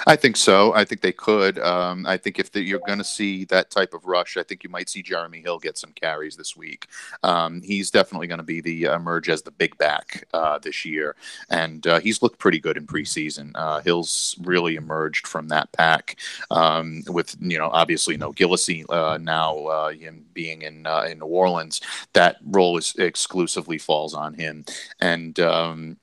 [0.08, 0.74] I think so.
[0.74, 1.60] I think they could.
[1.60, 4.64] Um, I think if the, you're going to see that type of rush, I think
[4.64, 6.88] you might see Jeremy Hill get some carries this week.
[7.24, 10.86] Um, he's definitely going to be the uh, emerge as the big back uh, this
[10.86, 11.16] year,
[11.50, 13.52] and uh, he's looked pretty good in preseason.
[13.56, 16.20] Uh, Hill's really emerged from that pack
[16.50, 21.26] um, with you know obviously no Gillislee uh, now uh, him being in in New
[21.26, 21.82] Orleans.
[22.14, 24.66] That role is exclusively falls on him,
[25.00, 25.98] and um,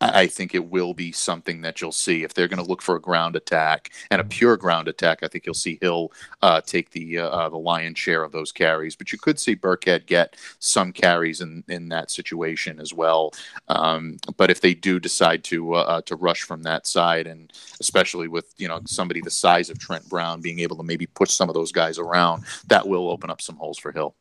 [0.00, 2.94] I think it will be something that you'll see if they're going to look for
[2.94, 4.28] a ground attack and a mm-hmm.
[4.28, 5.22] pure ground attack.
[5.22, 8.52] I think you'll see Hill uh, take the uh, uh, the lion's share of those
[8.52, 13.32] carries, but you could see Burkhead get some carries in, in that situation as well.
[13.66, 17.52] Um, but if they do decide to uh, uh, to rush from that side, and
[17.80, 21.30] especially with you know somebody the size of Trent Brown being able to maybe push
[21.30, 24.14] some of those guys around, that will open up some holes for Hill.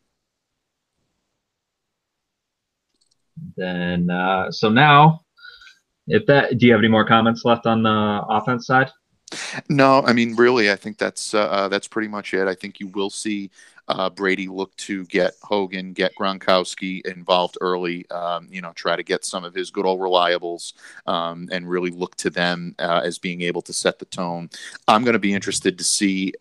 [3.55, 5.21] Then uh, so now
[6.07, 8.89] if that, do you have any more comments left on the offense side?
[9.69, 12.47] No, I mean, really, I think that's uh, uh, that's pretty much it.
[12.47, 13.51] I think you will see
[13.89, 18.09] uh, Brady look to get Hogan, get Gronkowski involved early.
[18.09, 20.73] Um, you know, try to get some of his good old reliables,
[21.07, 24.49] um, and really look to them uh, as being able to set the tone.
[24.87, 26.33] I'm going to be interested to see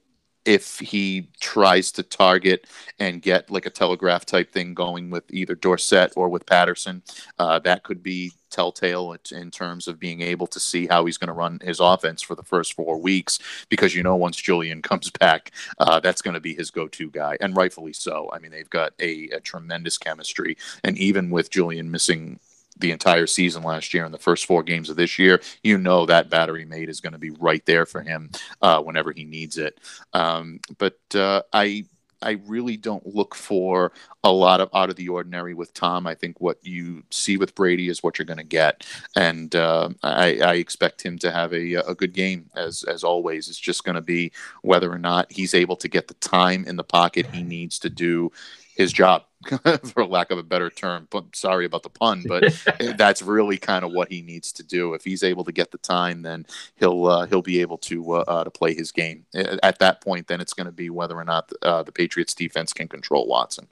[0.45, 2.69] if he tries to target
[3.01, 7.03] and get like a telegraph type thing going with either Dorsett or with Patterson,
[7.41, 11.29] uh, that could be telltale in terms of being able to see how he's going
[11.29, 13.39] to run his offense for the first four weeks
[13.69, 17.37] because you know once Julian comes back, uh, that's going to be his go-to guy,
[17.41, 18.31] and rightfully so.
[18.33, 22.41] I mean, they've got a, a tremendous chemistry, and even with Julian missing
[22.79, 26.07] the entire season last year and the first four games of this year, you know
[26.07, 28.31] that battery mate is going to be right there for him
[28.63, 29.79] uh, whenever he needs it.
[30.13, 31.87] Um, but uh, I
[32.23, 33.93] I really don't look for
[34.25, 36.07] a lot of out of the ordinary with Tom.
[36.07, 38.87] I think what you see with Brady is what you're going to get,
[39.17, 43.49] and uh, I, I, expect him to have a, a good game as as always.
[43.49, 46.77] It's just going to be whether or not he's able to get the time in
[46.77, 48.33] the pocket he needs to do
[48.77, 49.25] his job
[49.93, 51.09] for lack of a better term.
[51.11, 52.45] But Sorry about the pun, but
[52.97, 54.95] that's really kind of what he needs to do.
[54.95, 58.25] If he's able to get the time, then he'll uh, he'll be able to uh,
[58.27, 59.27] uh to play his game.
[59.35, 62.73] At that point, then it's going to be whether or not uh, the Patriots defense
[62.73, 63.69] can control Watson.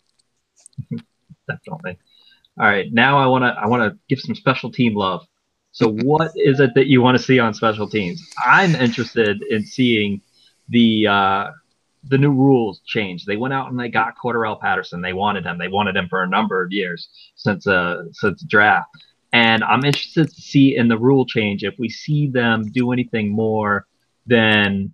[1.48, 1.98] Definitely.
[2.58, 5.26] All right, now I want to I want to give some special team love.
[5.72, 8.22] So, what is it that you want to see on special teams?
[8.46, 10.20] I'm interested in seeing
[10.68, 11.50] the uh,
[12.08, 13.24] the new rules change.
[13.24, 15.00] They went out and they got Cordarrelle Patterson.
[15.00, 15.58] They wanted him.
[15.58, 18.88] They wanted him for a number of years since uh since draft.
[19.32, 23.30] And I'm interested to see in the rule change if we see them do anything
[23.30, 23.86] more
[24.26, 24.92] than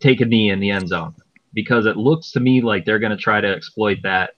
[0.00, 1.14] take a knee in the end zone,
[1.52, 4.30] because it looks to me like they're going to try to exploit that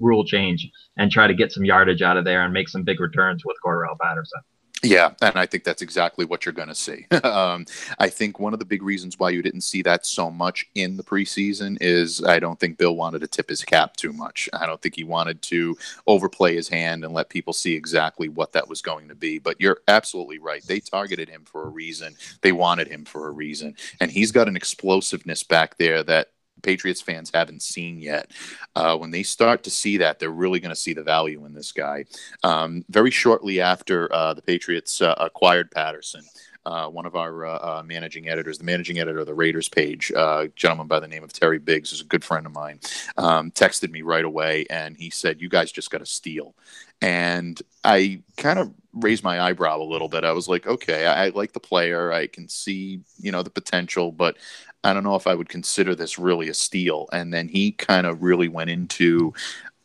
[0.00, 2.98] rule change and try to get some yardage out of there and make some big
[3.00, 4.40] returns with Cordarrelle Patterson.
[4.84, 7.06] Yeah, and I think that's exactly what you're going to see.
[7.22, 7.66] um,
[8.00, 10.96] I think one of the big reasons why you didn't see that so much in
[10.96, 14.48] the preseason is I don't think Bill wanted to tip his cap too much.
[14.52, 15.76] I don't think he wanted to
[16.08, 19.38] overplay his hand and let people see exactly what that was going to be.
[19.38, 20.66] But you're absolutely right.
[20.66, 22.16] They targeted him for a reason.
[22.40, 26.30] They wanted him for a reason, and he's got an explosiveness back there that
[26.62, 28.30] Patriots fans haven't seen yet.
[28.74, 31.52] Uh, when they start to see that, they're really going to see the value in
[31.52, 32.04] this guy.
[32.42, 36.22] Um, very shortly after uh, the Patriots uh, acquired Patterson,
[36.64, 40.12] uh, one of our uh, uh, managing editors, the managing editor of the Raiders page,
[40.14, 42.78] a gentleman by the name of Terry Biggs, who's a good friend of mine,
[43.16, 46.54] um, texted me right away and he said, You guys just got to steal.
[47.00, 50.22] And I kind of raised my eyebrow a little bit.
[50.22, 52.12] I was like, okay, I, I, like the player.
[52.12, 54.36] I can see, you know, the potential, but
[54.84, 57.08] I don't know if I would consider this really a steal.
[57.12, 59.32] And then he kind of really went into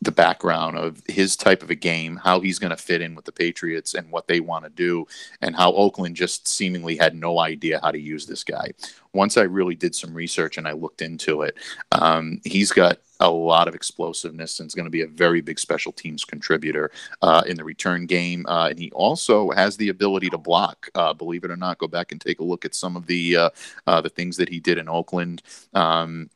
[0.00, 3.24] the background of his type of a game, how he's going to fit in with
[3.24, 5.06] the Patriots and what they want to do,
[5.40, 8.70] and how Oakland just seemingly had no idea how to use this guy.
[9.12, 11.56] Once I really did some research and I looked into it,
[11.92, 15.58] um, he's got a lot of explosiveness and is going to be a very big
[15.58, 16.90] special teams contributor
[17.22, 18.46] uh, in the return game.
[18.46, 20.88] Uh, and he also has the ability to block.
[20.94, 23.36] Uh, believe it or not, go back and take a look at some of the
[23.36, 23.50] uh,
[23.86, 25.42] uh, the things that he did in Oakland.
[25.74, 26.30] Um,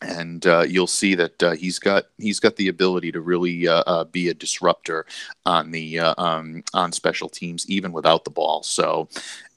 [0.00, 3.82] and uh, you'll see that uh, he's got he's got the ability to really uh,
[3.86, 5.06] uh be a disruptor
[5.44, 8.62] on the uh, um, on special teams even without the ball.
[8.62, 9.08] So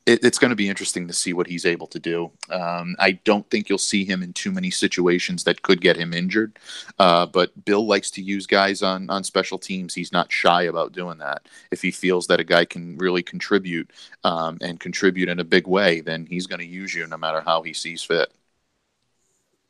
[0.06, 2.32] it, it's going to be interesting to see what he's able to do.
[2.50, 6.14] Um, I don't think you'll see him in too many situations that could get him
[6.14, 6.58] injured.
[6.98, 9.94] Uh, but Bill likes to use guys on on special teams.
[9.94, 11.48] He's not shy about doing that.
[11.72, 13.92] If he feels that a guy can really contribute
[14.24, 17.42] um, and contribute in a big way, then he's going to use you no matter
[17.42, 18.34] how he sees fit.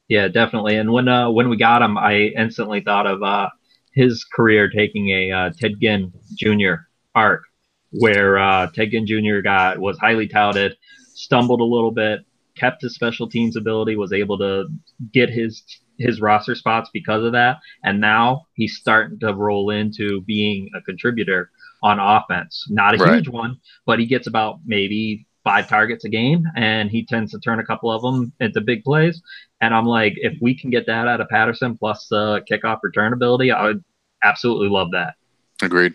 [0.08, 0.76] Yeah, definitely.
[0.76, 3.50] And when uh, when we got him, I instantly thought of uh,
[3.94, 6.84] his career taking a uh, Ted Ginn Jr.
[7.16, 7.44] arc,
[7.92, 9.42] where uh, Ted Ginn Jr.
[9.42, 10.76] got was highly touted,
[11.14, 12.22] stumbled a little bit,
[12.56, 14.66] kept his special teams ability, was able to
[15.14, 15.64] get his
[15.98, 20.82] his roster spots because of that, and now he's starting to roll into being a
[20.82, 21.52] contributor
[21.84, 22.66] on offense.
[22.70, 23.16] Not a right.
[23.16, 27.40] huge one, but he gets about maybe five targets a game, and he tends to
[27.40, 29.22] turn a couple of them into big plays.
[29.62, 33.14] And I'm like, if we can get that out of Patterson plus the kickoff return
[33.14, 33.84] ability, I would
[34.24, 35.14] absolutely love that.
[35.62, 35.94] Agreed.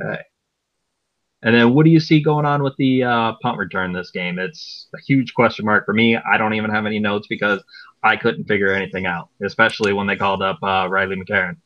[0.00, 0.22] Okay.
[1.42, 4.38] And then what do you see going on with the uh, punt return this game?
[4.38, 6.16] It's a huge question mark for me.
[6.16, 7.62] I don't even have any notes because
[8.02, 11.56] I couldn't figure anything out, especially when they called up uh, Riley McCarron.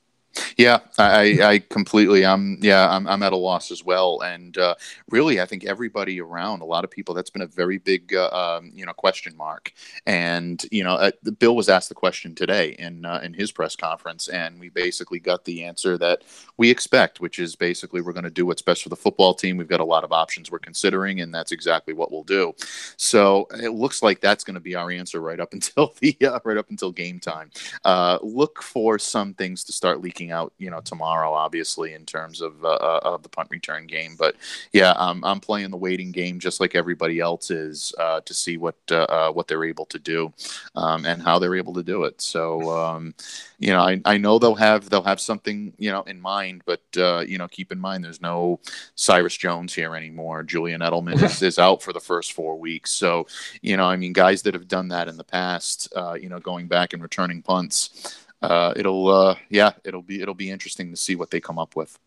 [0.56, 2.24] Yeah, I, I completely.
[2.24, 4.20] I'm yeah, I'm, I'm at a loss as well.
[4.20, 4.74] And uh,
[5.08, 8.28] really, I think everybody around, a lot of people, that's been a very big uh,
[8.30, 9.72] um, you know question mark.
[10.06, 13.76] And you know, uh, Bill was asked the question today in uh, in his press
[13.76, 16.22] conference, and we basically got the answer that
[16.56, 19.56] we expect, which is basically we're going to do what's best for the football team.
[19.56, 22.52] We've got a lot of options we're considering, and that's exactly what we'll do.
[22.96, 26.38] So it looks like that's going to be our answer right up until the uh,
[26.44, 27.50] right up until game time.
[27.84, 32.40] Uh, look for some things to start leaking out, you know, tomorrow, obviously, in terms
[32.40, 34.14] of uh, uh, of the punt return game.
[34.18, 34.36] But
[34.72, 38.56] yeah, I'm I'm playing the waiting game just like everybody else is uh, to see
[38.56, 40.32] what uh, uh, what they're able to do
[40.74, 42.20] um, and how they're able to do it.
[42.20, 43.14] So um,
[43.58, 46.82] you know, I, I know they'll have they'll have something you know in mind, but
[46.96, 48.60] uh, you know, keep in mind there's no
[48.94, 50.42] Cyrus Jones here anymore.
[50.42, 52.90] Julian Edelman is, is out for the first four weeks.
[52.90, 53.26] So
[53.62, 56.66] you know, I mean, guys that have done that in the past, you know, going
[56.66, 61.16] back and returning punts uh, it'll uh, yeah, it'll be it'll be interesting to see
[61.16, 61.98] what they come up with.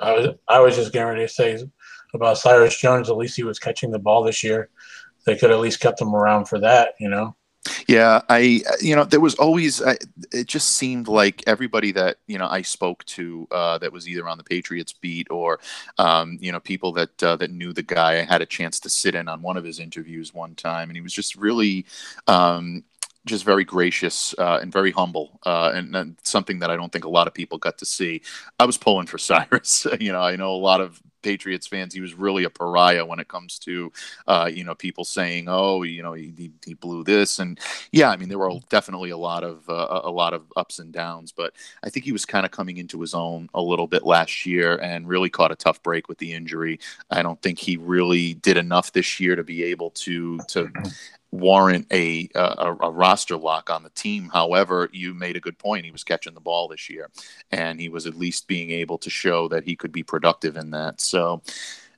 [0.00, 1.62] I was I was just getting ready to say
[2.14, 3.08] about Cyrus Jones.
[3.08, 4.68] At least he was catching the ball this year.
[5.26, 7.36] They could at least kept him around for that, you know.
[7.86, 9.98] Yeah, I you know there was always I,
[10.32, 14.26] it just seemed like everybody that you know I spoke to uh, that was either
[14.26, 15.60] on the Patriots beat or
[15.98, 18.12] um, you know people that uh, that knew the guy.
[18.12, 20.96] I had a chance to sit in on one of his interviews one time, and
[20.96, 21.84] he was just really
[22.26, 22.82] um,
[23.26, 27.04] just very gracious uh, and very humble, uh, and, and, something that I don't think
[27.04, 28.22] a lot of people got to see.
[28.58, 29.86] I was pulling for Cyrus.
[30.00, 31.94] you know, I know a lot of Patriots fans.
[31.94, 33.92] He was really a pariah when it comes to,
[34.26, 37.58] uh, you know, people saying, "Oh, you know, he, he blew this," and
[37.92, 40.92] yeah, I mean, there were definitely a lot of uh, a lot of ups and
[40.92, 41.52] downs, but
[41.82, 44.76] I think he was kind of coming into his own a little bit last year
[44.78, 46.80] and really caught a tough break with the injury.
[47.10, 50.70] I don't think he really did enough this year to be able to to
[51.32, 54.28] warrant a, a, a roster lock on the team.
[54.32, 55.84] However, you made a good point.
[55.84, 57.10] He was catching the ball this year,
[57.50, 60.70] and he was at least being able to show that he could be productive in
[60.72, 61.00] that.
[61.00, 61.42] So,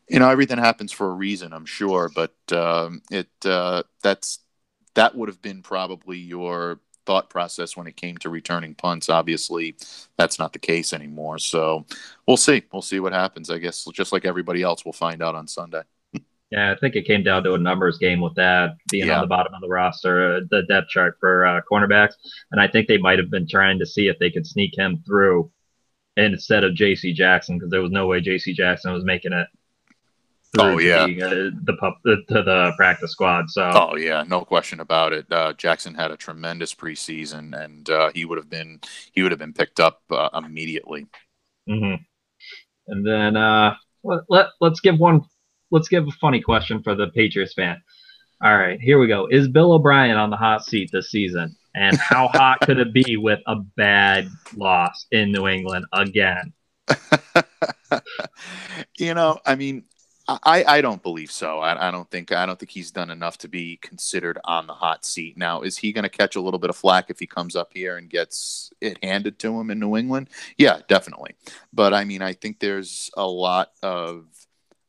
[0.08, 2.10] you know, everything happens for a reason, I'm sure.
[2.14, 4.40] But um, it uh, that's
[4.94, 9.08] that would have been probably your thought process when it came to returning punts.
[9.08, 9.76] Obviously,
[10.16, 11.38] that's not the case anymore.
[11.38, 11.86] So
[12.26, 12.62] we'll see.
[12.72, 13.50] We'll see what happens.
[13.50, 15.82] I guess just like everybody else, we'll find out on Sunday.
[16.52, 19.14] Yeah, I think it came down to a numbers game with that being yeah.
[19.14, 22.12] on the bottom of the roster, uh, the depth chart for uh, cornerbacks,
[22.50, 25.02] and I think they might have been trying to see if they could sneak him
[25.06, 25.50] through
[26.18, 27.14] instead of J.C.
[27.14, 28.52] Jackson because there was no way J.C.
[28.52, 29.46] Jackson was making it.
[30.58, 33.48] Oh yeah, the, uh, the pup to the practice squad.
[33.48, 35.32] So oh yeah, no question about it.
[35.32, 38.80] Uh, Jackson had a tremendous preseason, and uh, he would have been
[39.12, 41.06] he would have been picked up uh, immediately.
[41.66, 42.02] Mm-hmm.
[42.88, 43.74] And then uh,
[44.04, 45.22] let, let let's give one
[45.72, 47.82] let's give a funny question for the Patriots fan.
[48.42, 49.26] All right, here we go.
[49.30, 51.56] Is Bill O'Brien on the hot seat this season?
[51.74, 56.52] And how hot could it be with a bad loss in New England again?
[58.98, 59.84] you know, I mean,
[60.28, 61.60] I, I don't believe so.
[61.60, 64.74] I, I don't think I don't think he's done enough to be considered on the
[64.74, 65.38] hot seat.
[65.38, 67.70] Now, is he going to catch a little bit of flack if he comes up
[67.72, 70.28] here and gets it handed to him in New England?
[70.58, 71.34] Yeah, definitely.
[71.72, 74.26] But I mean, I think there's a lot of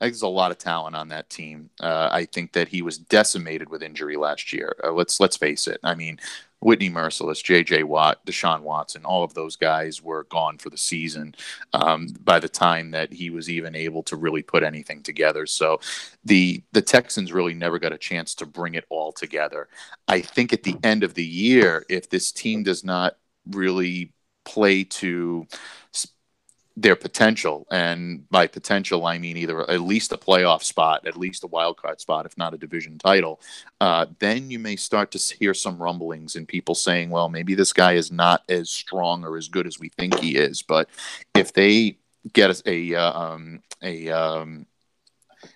[0.04, 1.70] Think there's a lot of talent on that team.
[1.80, 4.76] Uh, I think that he was decimated with injury last year.
[4.84, 5.80] Uh, let's let's face it.
[5.82, 6.20] I mean,
[6.60, 7.84] Whitney Mercilus, J.J.
[7.84, 11.36] Watt, Deshaun Watson, all of those guys were gone for the season
[11.72, 15.46] um, by the time that he was even able to really put anything together.
[15.46, 15.80] So
[16.26, 19.70] the the Texans really never got a chance to bring it all together.
[20.10, 23.18] I think at the end of the year, if this team does not
[23.50, 24.12] really
[24.44, 25.48] play to
[26.76, 27.68] their potential.
[27.70, 31.78] And by potential, I mean either at least a playoff spot, at least a wild
[31.78, 33.40] card spot, if not a division title.
[33.80, 37.74] Uh, then you may start to hear some rumblings and people saying, well, maybe this
[37.74, 40.64] guy is not as strong or as good as we think he is.
[40.64, 40.90] But
[41.36, 41.98] if they
[42.32, 44.66] get a, a, uh, um, a um,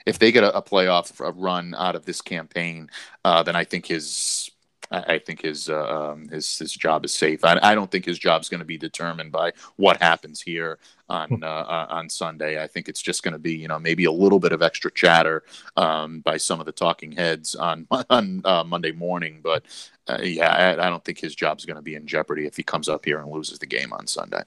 [0.05, 2.89] if they get a, a playoff run out of this campaign,
[3.23, 4.51] uh, then I think his
[4.91, 7.43] I, think his uh, um, his his job is safe.
[7.43, 10.79] I, I don't think his job is going to be determined by what happens here
[11.09, 11.43] on hmm.
[11.43, 12.61] uh, on Sunday.
[12.61, 14.91] I think it's just going to be you know maybe a little bit of extra
[14.91, 15.43] chatter
[15.75, 19.65] um, by some of the talking heads on on uh, Monday morning, but
[20.07, 22.55] uh, yeah, I, I, don't think his job is going to be in jeopardy if
[22.55, 24.43] he comes up here and loses the game on Sunday.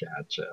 [0.00, 0.46] Gotcha.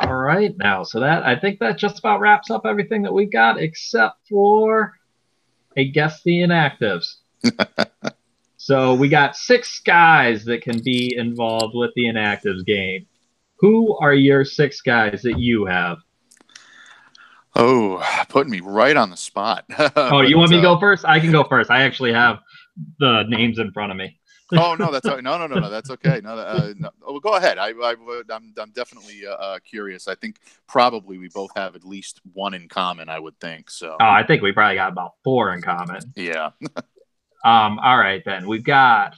[0.00, 3.32] All right, now so that I think that just about wraps up everything that we've
[3.32, 4.94] got, except for
[5.76, 7.16] a guess the inactives.
[8.58, 13.06] So we got six guys that can be involved with the inactives game.
[13.60, 15.98] Who are your six guys that you have?
[17.54, 19.64] Oh, putting me right on the spot.
[19.96, 21.04] oh, you want me to go first?
[21.04, 21.70] I can go first.
[21.70, 22.40] I actually have
[22.98, 24.18] the names in front of me.
[24.56, 26.20] oh no, that's no, no, no, no, that's okay.
[26.22, 26.90] No, uh, no.
[27.06, 27.58] Oh, go ahead.
[27.58, 27.94] I, I,
[28.30, 30.08] I'm, I'm definitely uh, uh, curious.
[30.08, 33.08] I think probably we both have at least one in common.
[33.08, 33.96] I would think so.
[34.00, 36.00] Oh, I think we probably got about four in common.
[36.16, 36.50] Yeah.
[37.44, 39.14] Um, all right, then we've got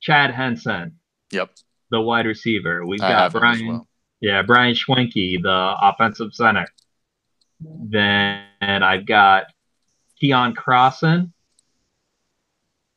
[0.00, 0.98] Chad Hansen.
[1.32, 1.50] Yep.
[1.90, 2.86] The wide receiver.
[2.86, 3.66] We've got Brian.
[3.66, 3.88] Well.
[4.20, 6.66] Yeah, Brian Schwenke, the offensive center.
[7.60, 9.46] Then I've got
[10.22, 11.32] Keion Crossen,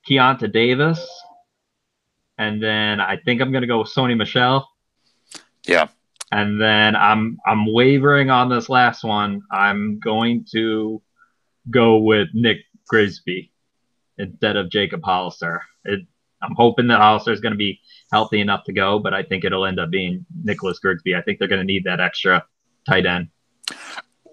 [0.09, 1.05] Keionta Davis,
[2.38, 4.68] and then I think I'm gonna go with Sony Michel.
[5.68, 5.88] Yeah.
[6.32, 9.41] And then I'm I'm wavering on this last one.
[9.51, 11.01] I'm going to
[11.70, 13.51] go with Nick Grigsby
[14.22, 15.61] instead of Jacob Hollister.
[15.86, 16.01] It,
[16.41, 17.80] I'm hoping that Hollister is going to be
[18.11, 21.15] healthy enough to go, but I think it'll end up being Nicholas Grigsby.
[21.15, 22.45] I think they're going to need that extra
[22.88, 23.30] tight end.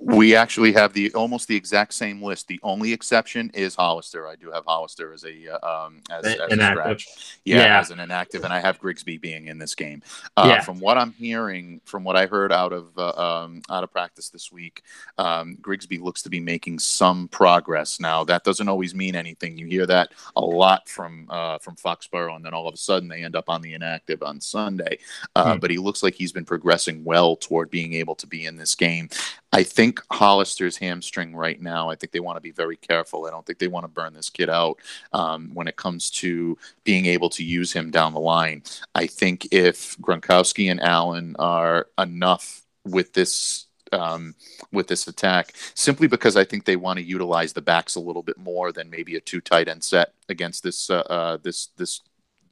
[0.00, 2.46] We actually have the almost the exact same list.
[2.46, 4.28] The only exception is Hollister.
[4.28, 7.38] I do have Hollister as a uh, um, as, as a scratch.
[7.44, 10.02] Yeah, yeah, as an inactive, and I have Grigsby being in this game.
[10.36, 10.60] Uh, yeah.
[10.60, 14.28] From what I'm hearing, from what I heard out of uh, um, out of practice
[14.30, 14.82] this week,
[15.18, 17.98] um, Grigsby looks to be making some progress.
[17.98, 19.58] Now that doesn't always mean anything.
[19.58, 23.08] You hear that a lot from uh, from Foxborough, and then all of a sudden
[23.08, 24.98] they end up on the inactive on Sunday.
[25.34, 25.58] Uh, hmm.
[25.58, 28.76] But he looks like he's been progressing well toward being able to be in this
[28.76, 29.08] game.
[29.52, 31.88] I think think Hollister's hamstring right now.
[31.88, 33.24] I think they want to be very careful.
[33.24, 34.78] I don't think they want to burn this kid out
[35.14, 38.62] um, when it comes to being able to use him down the line.
[38.94, 44.34] I think if Gronkowski and Allen are enough with this um,
[44.70, 48.22] with this attack, simply because I think they want to utilize the backs a little
[48.22, 52.02] bit more than maybe a two tight end set against this uh, uh, this this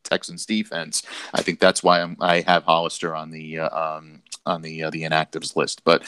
[0.03, 1.03] Texans defense.
[1.35, 4.91] I think that's why I'm, i have Hollister on the uh, um, on the uh,
[4.91, 5.85] the inactives list.
[5.85, 6.05] But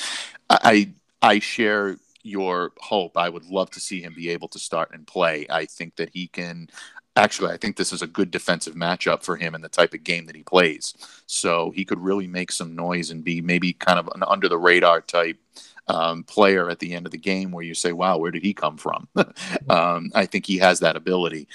[0.49, 0.89] I I
[1.41, 3.17] share your hope.
[3.17, 5.47] I would love to see him be able to start and play.
[5.51, 6.69] I think that he can.
[7.17, 10.05] Actually, I think this is a good defensive matchup for him and the type of
[10.05, 10.95] game that he plays.
[11.27, 14.59] So he could really make some noise and be maybe kind of an under the
[14.59, 15.37] radar type
[15.89, 18.55] um, player at the end of the game where you say, wow, where did he
[18.55, 19.09] come from?
[19.69, 21.49] um, I think he has that ability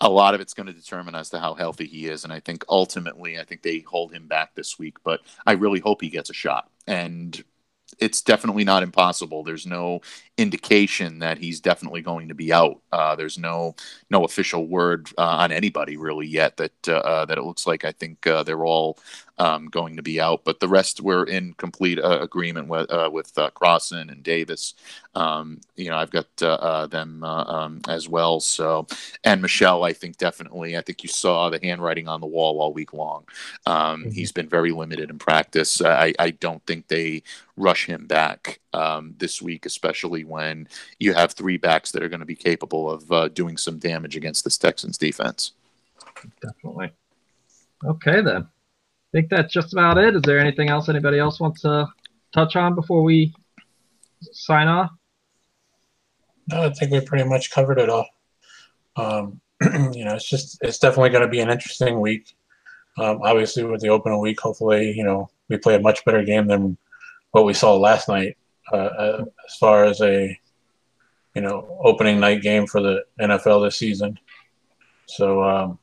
[0.00, 2.24] a lot of it's going to determine as to how healthy he is.
[2.24, 5.80] And I think ultimately, I think they hold him back this week, but I really
[5.80, 6.70] hope he gets a shot.
[6.86, 7.42] And
[7.98, 9.42] it's definitely not impossible.
[9.42, 10.00] There's no
[10.40, 12.80] indication that he's definitely going to be out.
[12.90, 13.74] Uh, there's no
[14.08, 17.84] no official word uh, on anybody really yet that uh, uh that it looks like.
[17.84, 18.98] I think uh, they're all
[19.38, 23.34] um, going to be out, but the rest were in complete uh, agreement with with
[23.34, 24.74] Crossen and Davis.
[25.14, 26.36] Um, you know, I've got
[26.90, 28.40] them um, as well.
[28.40, 28.86] So,
[29.24, 30.76] and Michel, I think definitely.
[30.76, 33.24] I think you saw the handwriting on the wall all week long.
[33.66, 34.10] Um, mm-hmm.
[34.10, 35.82] He's been very limited in practice.
[35.82, 37.22] I, I don't think they
[37.60, 40.68] rush him back um, this week, especially when
[40.98, 44.16] you have three backs that are going to be capable of uh, doing some damage
[44.16, 45.52] against this Texans defense.
[46.40, 46.92] Definitely.
[47.84, 48.42] Okay, then.
[48.42, 50.14] I think that's just about it.
[50.14, 51.88] Is there anything else anybody else wants to
[52.32, 53.34] touch on before we
[54.32, 54.90] sign off?
[56.48, 58.06] No, I think we pretty much covered it all.
[58.96, 59.40] Um,
[59.92, 62.34] you know, it's just it's definitely going to be an interesting week.
[62.98, 66.46] Um, obviously, with the open week, hopefully, you know, we play a much better game
[66.46, 66.76] than
[67.30, 68.36] what we saw last night
[68.72, 70.38] uh, uh, as far as a
[71.34, 74.18] you know opening night game for the NFL this season.
[75.06, 75.78] So um,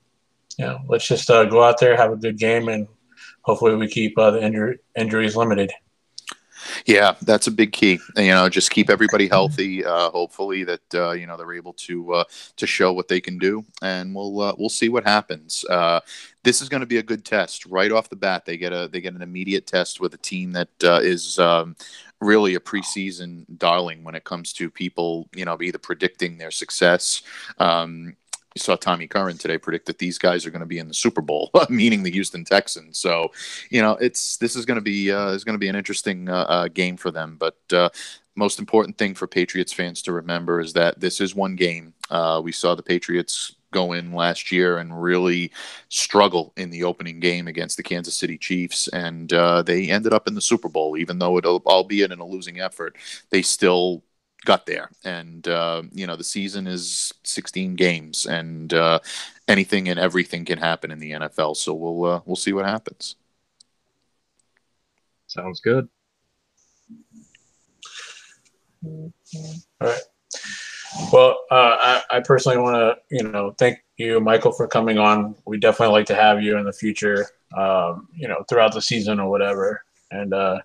[0.58, 2.88] yeah, let's just uh, go out there, have a good game, and
[3.42, 5.72] hopefully we keep uh, the injury, injuries limited.
[6.86, 8.00] Yeah, that's a big key.
[8.16, 9.86] You know, just keep everybody healthy.
[9.86, 12.24] Uh, hopefully that uh, you know they're able to uh,
[12.58, 15.66] to show what they can do, and we'll uh, we'll see what happens.
[15.70, 16.00] Uh,
[16.44, 18.46] this is going to be a good test right off the bat.
[18.46, 21.76] They get a they get an immediate test with a team that is um,
[22.20, 27.22] really a preseason darling when it comes to people, you know, either predicting their success.
[27.60, 28.16] Um,
[28.56, 30.94] you saw Tommy Curran today predict that these guys are going to be in the
[30.94, 32.98] Super Bowl, meaning the Houston Texans.
[32.98, 33.32] So,
[33.70, 36.28] you know, it's this is going to be uh, is going to be an interesting
[36.28, 37.38] uh, uh, game for them.
[37.40, 37.90] But uh,
[38.36, 41.94] most important thing for Patriots fans to remember is that this is one game.
[42.10, 45.52] Uh, we saw the Patriots go in last year and really
[45.90, 50.28] struggle in the opening game against the Kansas City Chiefs, and uh, they ended up
[50.28, 52.96] in the Super Bowl, even though it, albeit in a losing effort,
[53.30, 54.04] they still
[54.46, 54.90] got there.
[55.04, 59.00] And uh, you know, the season is 16 games, and uh,
[59.48, 61.56] anything and everything can happen in the NFL.
[61.58, 63.16] So we'll uh, we'll see what happens.
[65.28, 65.90] Sounds good.
[68.86, 69.12] All
[69.82, 70.02] right.
[71.12, 75.36] Well, uh, I, I, personally want to, you know, thank you, Michael, for coming on.
[75.46, 79.20] We definitely like to have you in the future, um, you know, throughout the season
[79.20, 79.84] or whatever.
[80.12, 80.60] And, uh,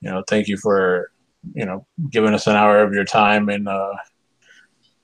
[0.00, 1.10] you know, thank you for,
[1.54, 3.94] you know, giving us an hour of your time and, uh,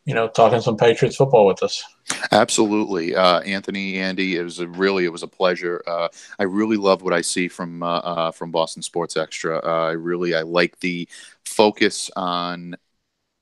[0.04, 1.84] you know, talking some Patriots football with us.
[2.32, 4.36] Absolutely, uh, Anthony, Andy.
[4.36, 5.82] It was a really, it was a pleasure.
[5.86, 6.08] Uh,
[6.38, 9.58] I really love what I see from uh, uh from Boston Sports Extra.
[9.62, 11.08] Uh, I really, I like the
[11.44, 12.76] focus on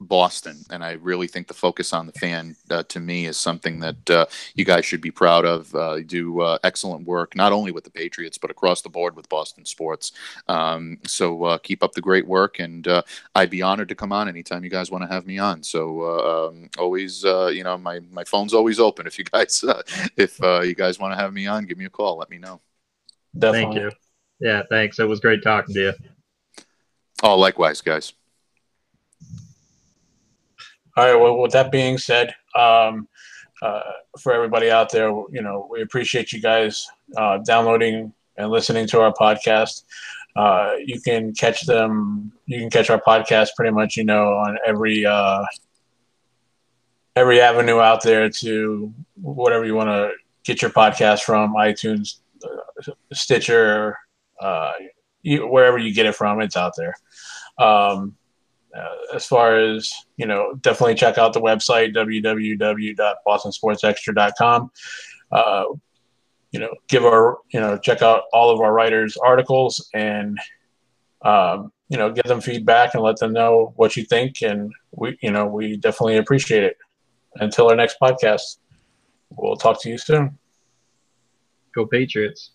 [0.00, 3.80] Boston, and I really think the focus on the fan uh, to me is something
[3.80, 5.74] that uh, you guys should be proud of.
[5.74, 9.14] Uh, you do uh, excellent work not only with the Patriots but across the board
[9.14, 10.12] with Boston sports.
[10.48, 13.02] Um, so uh, keep up the great work, and uh,
[13.34, 15.62] I'd be honored to come on anytime you guys want to have me on.
[15.62, 19.06] So um, always, you know, my my phone's always open.
[19.06, 19.62] If you guys
[20.16, 22.16] if you guys want to have me on, give me a call.
[22.16, 22.60] Let me know.
[23.38, 23.80] Definitely.
[23.80, 24.48] Thank you.
[24.48, 24.98] Yeah, thanks.
[24.98, 25.92] It was great talking to you.
[27.22, 28.14] Oh, likewise, guys.
[31.00, 31.18] All right.
[31.18, 33.08] Well, with that being said, um,
[33.62, 33.80] uh,
[34.18, 36.86] for everybody out there, you know, we appreciate you guys
[37.16, 39.84] uh, downloading and listening to our podcast.
[40.36, 42.30] Uh, you can catch them.
[42.44, 45.42] You can catch our podcast pretty much, you know, on every uh,
[47.16, 48.92] every avenue out there to
[49.22, 50.10] whatever you want to
[50.44, 53.96] get your podcast from, iTunes, uh, Stitcher,
[54.38, 54.72] uh,
[55.24, 56.42] wherever you get it from.
[56.42, 56.94] It's out there.
[57.56, 58.18] Um,
[58.76, 64.70] uh, as far as you know definitely check out the website www.bostonsportsextra.com
[65.32, 65.64] uh,
[66.52, 70.38] you know give our you know check out all of our writers articles and
[71.22, 74.42] um, you know, give them feedback and let them know what you think.
[74.42, 76.78] And we, you know, we definitely appreciate it.
[77.36, 78.58] Until our next podcast,
[79.30, 80.38] we'll talk to you soon.
[81.74, 82.52] Go Patriots.